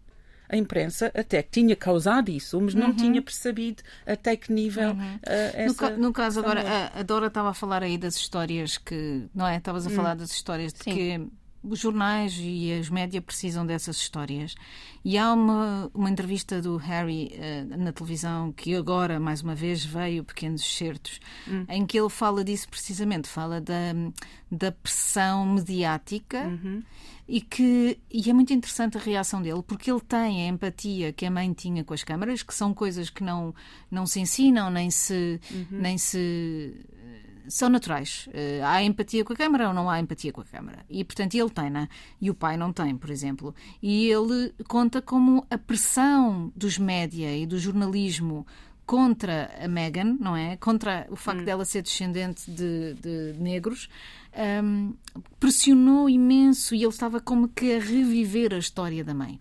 A 0.50 0.58
imprensa 0.58 1.12
até 1.16 1.44
que 1.44 1.52
tinha 1.52 1.76
causado 1.76 2.30
isso, 2.32 2.60
mas 2.60 2.74
Uhum. 2.74 2.80
não 2.82 2.94
tinha 2.96 3.22
percebido 3.22 3.84
até 4.06 4.36
que 4.36 4.52
nível 4.52 4.96
eh, 5.24 5.66
No, 5.66 5.72
essa 5.72 5.76
ca- 5.76 5.98
no 5.98 6.12
caso 6.12 6.40
agora, 6.40 6.64
a, 6.68 7.00
a 7.00 7.04
Dora 7.04 7.28
estava 7.28 7.50
a 7.50 7.54
falar 7.54 7.84
aí 7.84 7.98
das 7.98 8.16
histórias 8.16 8.78
que, 8.78 9.28
não 9.34 9.46
é? 9.48 9.58
Estavas 9.58 9.86
Hum. 9.86 9.90
a 9.90 9.92
falar 9.92 10.16
das 10.16 10.32
histórias 10.32 10.74
de 10.74 10.80
Sim. 10.84 10.94
que 10.96 11.28
os 11.64 11.80
jornais 11.80 12.38
e 12.40 12.72
as 12.74 12.90
média 12.90 13.22
precisam 13.22 13.66
dessas 13.66 13.98
histórias. 13.98 14.56
E 15.04 15.18
há 15.18 15.34
uma, 15.34 15.90
uma 15.94 16.10
entrevista 16.10 16.62
do 16.62 16.78
Harry 16.78 17.32
eh, 17.34 17.64
na 17.66 17.92
televisão 17.92 18.52
que 18.52 18.76
agora, 18.76 19.20
mais 19.20 19.42
uma 19.42 19.56
vez, 19.56 19.84
veio 19.84 20.24
pequenos 20.24 20.62
excertos, 20.62 21.20
Hum. 21.48 21.66
em 21.70 21.86
que 21.86 22.00
ele 22.00 22.10
fala 22.10 22.44
disso 22.44 22.68
precisamente, 22.70 23.28
fala 23.28 23.60
da, 23.62 23.94
da 24.52 24.72
pressão 24.72 25.46
mediática 25.46 26.44
Uhum. 26.48 26.82
e 27.28 27.42
que 27.42 28.00
e 28.12 28.30
é 28.30 28.34
muito 28.34 28.54
interessante 28.54 28.98
a 28.98 29.02
reação 29.02 29.42
dele 29.42 29.62
porque 29.66 29.92
ele 29.92 30.02
tem 30.02 30.44
a 30.46 30.48
empatia 30.48 31.14
que 31.14 31.26
a 31.26 31.32
mãe 31.32 31.52
tinha 31.54 31.84
com 31.84 31.94
as 31.94 32.04
câmaras 32.04 32.42
que 32.44 32.54
são 32.54 32.74
coisas 32.74 33.10
que 33.10 33.24
não 33.24 33.54
não 33.92 34.06
se 34.08 34.20
ensinam 34.20 34.70
nem 34.72 34.90
se 34.90 35.40
nem 35.72 35.98
se 35.98 36.74
são 37.50 37.68
naturais. 37.68 38.30
Eh, 38.32 38.62
há 38.64 38.82
empatia 38.84 39.26
com 39.26 39.34
a 39.34 39.36
câmara 39.36 39.68
ou 39.68 39.74
não 39.74 39.90
há 39.90 40.00
empatia 40.00 40.32
com 40.32 40.42
a 40.42 40.46
câmara. 40.46 40.86
E, 40.90 41.04
portanto, 41.04 41.36
ele 41.36 41.50
tem, 41.50 41.70
né? 41.70 41.90
e 42.22 42.30
o 42.30 42.36
pai 42.36 42.56
não 42.56 42.72
tem, 42.72 42.96
por 42.96 43.10
exemplo. 43.10 43.54
E 43.82 44.08
ele 44.08 44.54
conta 44.68 45.02
como 45.02 45.46
a 45.50 45.58
pressão 45.58 46.52
dos 46.56 46.78
média 46.78 47.36
e 47.36 47.46
do 47.46 47.58
jornalismo 47.58 48.46
contra 48.86 49.52
a 49.64 49.68
Meghan, 49.68 50.18
não 50.20 50.36
é? 50.36 50.58
Contra 50.58 51.06
o 51.12 51.16
facto 51.16 51.44
dela 51.44 51.64
ser 51.64 51.84
descendente 51.84 52.50
de, 52.50 52.96
de 52.96 53.36
negros, 53.40 53.88
hum, 54.64 54.96
pressionou 55.40 56.10
imenso 56.10 56.74
e 56.74 56.80
ele 56.80 56.88
estava 56.88 57.20
como 57.20 57.48
que 57.50 57.76
a 57.76 57.80
reviver 57.80 58.52
a 58.52 58.58
história 58.58 59.04
da 59.04 59.14
mãe. 59.14 59.40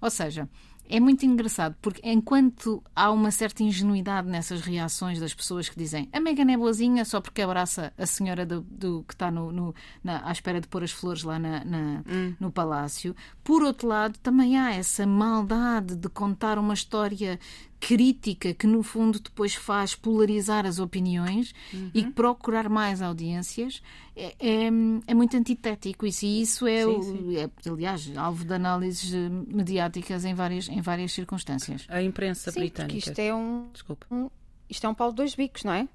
Ou 0.00 0.10
seja, 0.10 0.48
é 0.88 1.00
muito 1.00 1.24
engraçado 1.24 1.74
porque 1.80 2.00
enquanto 2.04 2.82
há 2.94 3.10
uma 3.10 3.30
certa 3.30 3.62
ingenuidade 3.62 4.28
nessas 4.28 4.60
reações 4.60 5.18
das 5.18 5.32
pessoas 5.32 5.68
que 5.68 5.76
dizem 5.78 6.08
a 6.12 6.20
Megan 6.20 6.50
é 6.52 6.56
boazinha 6.56 7.04
só 7.04 7.20
porque 7.20 7.40
abraça 7.42 7.92
a 7.96 8.04
senhora 8.06 8.44
do, 8.44 8.60
do- 8.62 9.02
que 9.08 9.14
está 9.14 9.30
no, 9.30 9.50
no- 9.50 9.74
na- 10.02 10.28
à 10.28 10.32
espera 10.32 10.60
de 10.60 10.68
pôr 10.68 10.84
as 10.84 10.90
flores 10.92 11.22
lá 11.22 11.38
na- 11.38 11.64
na- 11.64 12.02
no 12.38 12.50
palácio, 12.52 13.16
por 13.42 13.62
outro 13.62 13.88
lado 13.88 14.18
também 14.18 14.58
há 14.58 14.72
essa 14.74 15.06
maldade 15.06 15.96
de 15.96 16.08
contar 16.08 16.58
uma 16.58 16.74
história 16.74 17.38
crítica 17.80 18.54
que 18.54 18.66
no 18.66 18.82
fundo 18.82 19.20
depois 19.20 19.54
faz 19.54 19.94
polarizar 19.94 20.64
as 20.66 20.78
opiniões 20.78 21.52
e 21.92 22.04
procurar 22.06 22.68
mais 22.68 23.02
audiências 23.02 23.82
é, 24.16 24.34
é, 24.38 24.66
é 25.06 25.14
muito 25.14 25.36
antitético 25.36 26.06
isso 26.06 26.24
e 26.24 26.42
isso 26.42 26.66
é, 26.66 26.84
Sim, 26.84 27.02
sim. 27.02 27.36
é, 27.36 27.50
aliás 27.68 28.10
alvo 28.16 28.44
de 28.44 28.54
análises 28.54 29.12
eh, 29.12 29.28
mediáticas 29.28 30.24
em 30.24 30.34
várias, 30.34 30.68
em 30.68 30.80
várias 30.80 31.12
circunstâncias. 31.12 31.84
A 31.88 32.00
imprensa 32.02 32.50
Sim, 32.50 32.60
britânica. 32.60 32.96
isto 32.96 33.18
é 33.18 33.34
um, 33.34 33.68
Desculpa. 33.72 34.06
um- 34.10 34.30
isto 34.70 34.86
é 34.86 34.88
um 34.88 34.94
pau 34.94 35.10
de 35.10 35.16
dois 35.16 35.34
bicos, 35.34 35.62
não 35.64 35.72
é? 35.74 35.86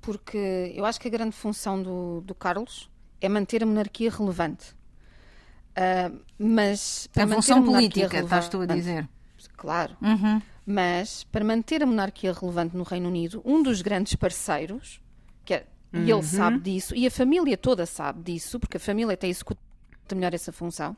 Porque 0.00 0.72
eu 0.74 0.84
acho 0.84 1.00
que 1.00 1.06
a 1.08 1.10
grande 1.10 1.32
função 1.36 1.82
do, 1.82 2.20
do 2.22 2.34
Carlos 2.34 2.90
é 3.20 3.28
manter 3.28 3.62
a 3.62 3.66
monarquia 3.66 4.10
relevante. 4.10 4.74
Ah, 5.74 6.10
mas 6.38 7.08
para 7.12 7.22
A 7.22 7.26
manter 7.26 7.36
função 7.36 7.62
política, 7.64 8.18
estás 8.20 8.48
tu 8.48 8.56
a 8.56 8.60
relevante- 8.60 8.80
dizer. 8.80 9.08
Claro. 9.56 9.96
Uhum. 10.02 10.40
Mas 10.66 11.24
para 11.24 11.44
manter 11.44 11.82
a 11.82 11.86
monarquia 11.86 12.32
relevante 12.32 12.76
no 12.76 12.82
Reino 12.82 13.08
Unido, 13.08 13.40
um 13.44 13.62
dos 13.62 13.82
grandes 13.82 14.16
parceiros, 14.16 15.00
que 15.44 15.54
é, 15.54 15.66
e 15.92 16.10
ele 16.10 16.22
sabe 16.24 16.58
disso, 16.58 16.94
e 16.94 17.06
a 17.06 17.10
família 17.10 17.56
toda 17.56 17.86
sabe 17.86 18.22
disso, 18.22 18.58
porque 18.58 18.76
a 18.76 18.80
família 18.80 19.14
até 19.14 19.28
executa 19.28 19.60
melhor 20.12 20.34
essa 20.34 20.50
função, 20.50 20.96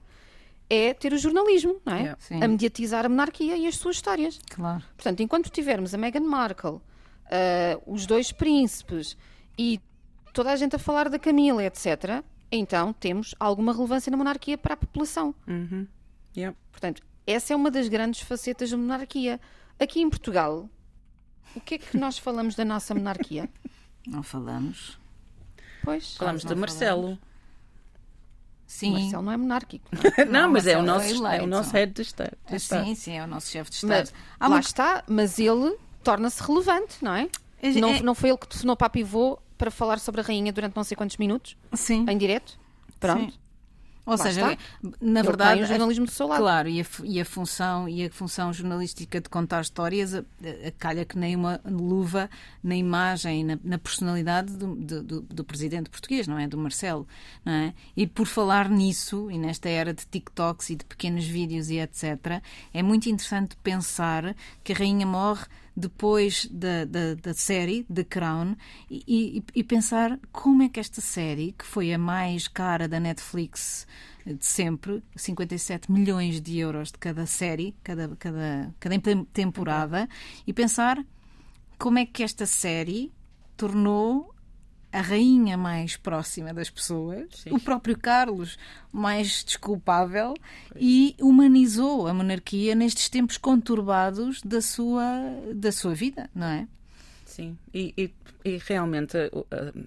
é 0.70 0.92
ter 0.94 1.12
o 1.12 1.18
jornalismo, 1.18 1.80
não 1.84 1.94
é? 1.94 2.00
Yeah. 2.00 2.18
A 2.44 2.48
mediatizar 2.48 3.04
a 3.04 3.08
monarquia 3.08 3.56
e 3.56 3.66
as 3.66 3.76
suas 3.76 3.96
histórias. 3.96 4.40
Claro. 4.50 4.82
Portanto, 4.96 5.22
enquanto 5.22 5.50
tivermos 5.50 5.94
a 5.94 5.98
Meghan 5.98 6.20
Markle, 6.20 6.80
ah, 7.30 7.80
os 7.86 8.06
dois 8.06 8.32
príncipes 8.32 9.16
e 9.56 9.80
toda 10.32 10.50
a 10.50 10.56
gente 10.56 10.76
a 10.76 10.78
falar 10.78 11.08
da 11.08 11.18
Camila, 11.18 11.64
etc., 11.64 12.22
então 12.50 12.92
temos 12.92 13.34
alguma 13.38 13.72
relevância 13.72 14.10
na 14.10 14.16
monarquia 14.16 14.56
para 14.56 14.74
a 14.74 14.76
população. 14.76 15.34
Uhum. 15.46 15.86
Yeah. 16.36 16.56
Portanto, 16.70 17.02
essa 17.32 17.52
é 17.52 17.56
uma 17.56 17.70
das 17.70 17.88
grandes 17.88 18.20
facetas 18.22 18.70
da 18.70 18.76
monarquia. 18.76 19.40
Aqui 19.78 20.00
em 20.00 20.08
Portugal, 20.10 20.68
o 21.54 21.60
que 21.60 21.74
é 21.74 21.78
que 21.78 21.96
nós 21.96 22.18
falamos 22.18 22.54
da 22.54 22.64
nossa 22.64 22.94
monarquia? 22.94 23.48
Não 24.06 24.22
falamos. 24.22 24.98
Pois, 25.84 26.16
Falamos 26.16 26.44
de 26.44 26.54
Marcelo. 26.54 27.18
Sim. 28.66 28.92
Marcelo 28.92 29.22
não 29.22 29.32
é 29.32 29.36
monárquico. 29.36 29.88
não 29.92 30.02
é? 30.16 30.24
Não, 30.26 30.32
Não, 30.42 30.52
mas 30.52 30.66
é 30.66 30.76
o, 30.76 30.82
Marcelo 30.84 31.22
nosso, 31.22 31.26
é 31.26 31.38
é 31.38 31.42
o 31.42 31.46
nosso 31.46 31.72
head 31.72 31.92
de 31.92 32.02
Estado. 32.02 32.36
Ah. 32.46 32.58
Sim, 32.58 32.94
sim, 32.94 33.12
é 33.16 33.24
o 33.24 33.26
nosso 33.26 33.46
chefe 33.48 33.70
de 33.70 33.76
Estado. 33.76 34.10
Mas, 34.10 34.12
lá 34.40 34.46
uma- 34.48 34.60
está, 34.60 35.04
mas 35.06 35.38
ele 35.38 35.76
torna-se 36.02 36.42
relevante, 36.42 36.96
não 37.02 37.14
é? 37.14 37.28
É- 37.62 37.70
Não, 37.72 37.88
é- 37.88 38.02
não 38.02 38.14
foi 38.14 38.28
ele 38.30 38.38
que 38.38 38.46
telefonou 38.48 38.76
para 38.76 38.86
a 38.88 38.90
pivô 38.90 39.38
para 39.56 39.70
falar 39.70 39.98
sobre 39.98 40.20
a 40.20 40.24
rainha 40.24 40.52
durante 40.52 40.76
não 40.76 40.84
sei 40.84 40.96
quantos 40.96 41.16
minutos, 41.16 41.56
Sim. 41.72 42.04
em 42.08 42.18
direto? 42.18 42.58
Pronto. 43.00 43.32
Sim. 43.32 43.38
Ou 44.08 44.16
Lá 44.16 44.24
seja, 44.24 44.52
está. 44.52 44.64
na 45.02 45.20
Ele 45.20 45.28
verdade, 45.28 45.54
tem 45.56 45.62
o 45.64 45.66
jornalismo 45.66 46.06
do 46.06 46.10
seu 46.10 46.26
lado. 46.26 46.40
Claro, 46.40 46.68
e 46.68 46.80
a, 46.80 46.84
e 47.04 47.20
a 47.20 47.24
função 47.26 47.86
e 47.86 48.06
a 48.06 48.10
função 48.10 48.50
jornalística 48.54 49.20
de 49.20 49.28
contar 49.28 49.60
histórias 49.60 50.14
calha 50.78 51.04
que 51.04 51.18
nem 51.18 51.36
uma 51.36 51.60
luva 51.66 52.30
na 52.64 52.74
imagem, 52.74 53.44
na, 53.44 53.58
na 53.62 53.78
personalidade 53.78 54.56
do, 54.56 54.74
do- 54.74 55.02
do- 55.02 55.20
do 55.20 55.44
presidente 55.44 55.90
português, 55.90 56.26
não 56.26 56.38
é? 56.38 56.48
Do 56.48 56.56
Marcelo, 56.56 57.06
não 57.44 57.52
é? 57.52 57.74
E 57.94 58.06
por 58.06 58.26
falar 58.26 58.70
nisso, 58.70 59.30
e 59.30 59.36
nesta 59.38 59.68
era 59.68 59.92
de 59.92 60.06
TikToks 60.06 60.70
e 60.70 60.76
de 60.76 60.86
pequenos 60.86 61.26
vídeos 61.26 61.68
e 61.68 61.76
etc., 61.78 62.40
é 62.72 62.82
muito 62.82 63.10
interessante 63.10 63.56
pensar 63.62 64.34
que 64.64 64.72
a 64.72 64.76
rainha 64.76 65.06
morre 65.06 65.44
depois 65.76 66.46
da, 66.50 66.84
da, 66.86 67.14
da 67.14 67.32
série 67.34 67.84
The 67.84 68.02
Crown 68.02 68.56
e, 68.90 69.04
e- 69.06 69.44
e 69.60 69.62
pensar 69.62 70.18
como 70.32 70.62
é 70.64 70.68
que 70.68 70.80
esta 70.80 71.00
série, 71.00 71.52
que 71.56 71.64
foi 71.64 71.92
a 71.94 71.98
mais 71.98 72.48
cara 72.48 72.88
da 72.88 72.98
Netflix 72.98 73.86
de 74.34 74.46
sempre, 74.46 75.02
57 75.16 75.90
milhões 75.90 76.40
de 76.40 76.58
euros 76.58 76.90
de 76.92 76.98
cada 76.98 77.26
série, 77.26 77.74
cada, 77.82 78.08
cada, 78.16 78.74
cada 78.78 78.96
temporada, 79.32 80.08
e 80.46 80.52
pensar 80.52 81.04
como 81.78 81.98
é 81.98 82.06
que 82.06 82.22
esta 82.22 82.46
série 82.46 83.12
tornou 83.56 84.34
a 84.90 85.00
rainha 85.00 85.56
mais 85.56 85.96
próxima 85.96 86.52
das 86.54 86.70
pessoas, 86.70 87.26
Sim. 87.34 87.50
o 87.52 87.60
próprio 87.60 87.96
Carlos 87.98 88.56
mais 88.90 89.44
desculpável 89.44 90.34
e 90.74 91.14
humanizou 91.20 92.06
a 92.06 92.14
monarquia 92.14 92.74
nestes 92.74 93.08
tempos 93.08 93.36
conturbados 93.36 94.40
da 94.42 94.62
sua, 94.62 95.04
da 95.54 95.70
sua 95.70 95.94
vida, 95.94 96.30
não 96.34 96.46
é? 96.46 96.68
Sim, 97.26 97.58
e, 97.72 97.92
e, 97.96 98.14
e 98.44 98.58
realmente 98.66 99.16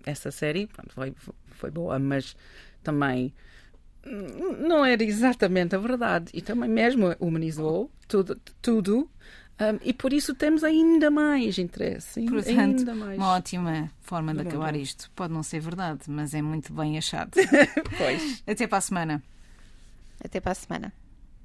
essa 0.05 0.29
série 0.29 0.67
pronto, 0.67 0.93
foi, 0.93 1.13
foi 1.49 1.71
boa, 1.71 1.97
mas 1.97 2.35
também 2.83 3.33
não 4.03 4.83
era 4.83 5.03
exatamente 5.03 5.75
a 5.75 5.79
verdade. 5.79 6.31
E 6.33 6.41
também 6.41 6.69
mesmo 6.69 7.15
humanizou 7.19 7.89
tudo, 8.07 8.39
tudo 8.61 9.09
um, 9.61 9.79
e 9.83 9.93
por 9.93 10.11
isso 10.11 10.33
temos 10.33 10.63
ainda 10.63 11.11
mais 11.11 11.59
interesse. 11.59 12.25
Portanto, 12.25 12.79
ainda 12.79 12.95
mais. 12.95 13.17
uma 13.17 13.33
ótima 13.35 13.91
forma 14.01 14.33
de 14.33 14.43
Bom, 14.43 14.49
acabar 14.49 14.75
isto. 14.75 15.11
Pode 15.15 15.31
não 15.31 15.43
ser 15.43 15.59
verdade, 15.59 16.01
mas 16.07 16.33
é 16.33 16.41
muito 16.41 16.73
bem 16.73 16.97
achado. 16.97 17.31
Pois. 17.97 18.43
Até 18.47 18.65
para 18.65 18.79
a 18.79 18.81
semana. 18.81 19.23
Até 20.23 20.39
para 20.39 20.53
a 20.53 20.55
semana. 20.55 20.93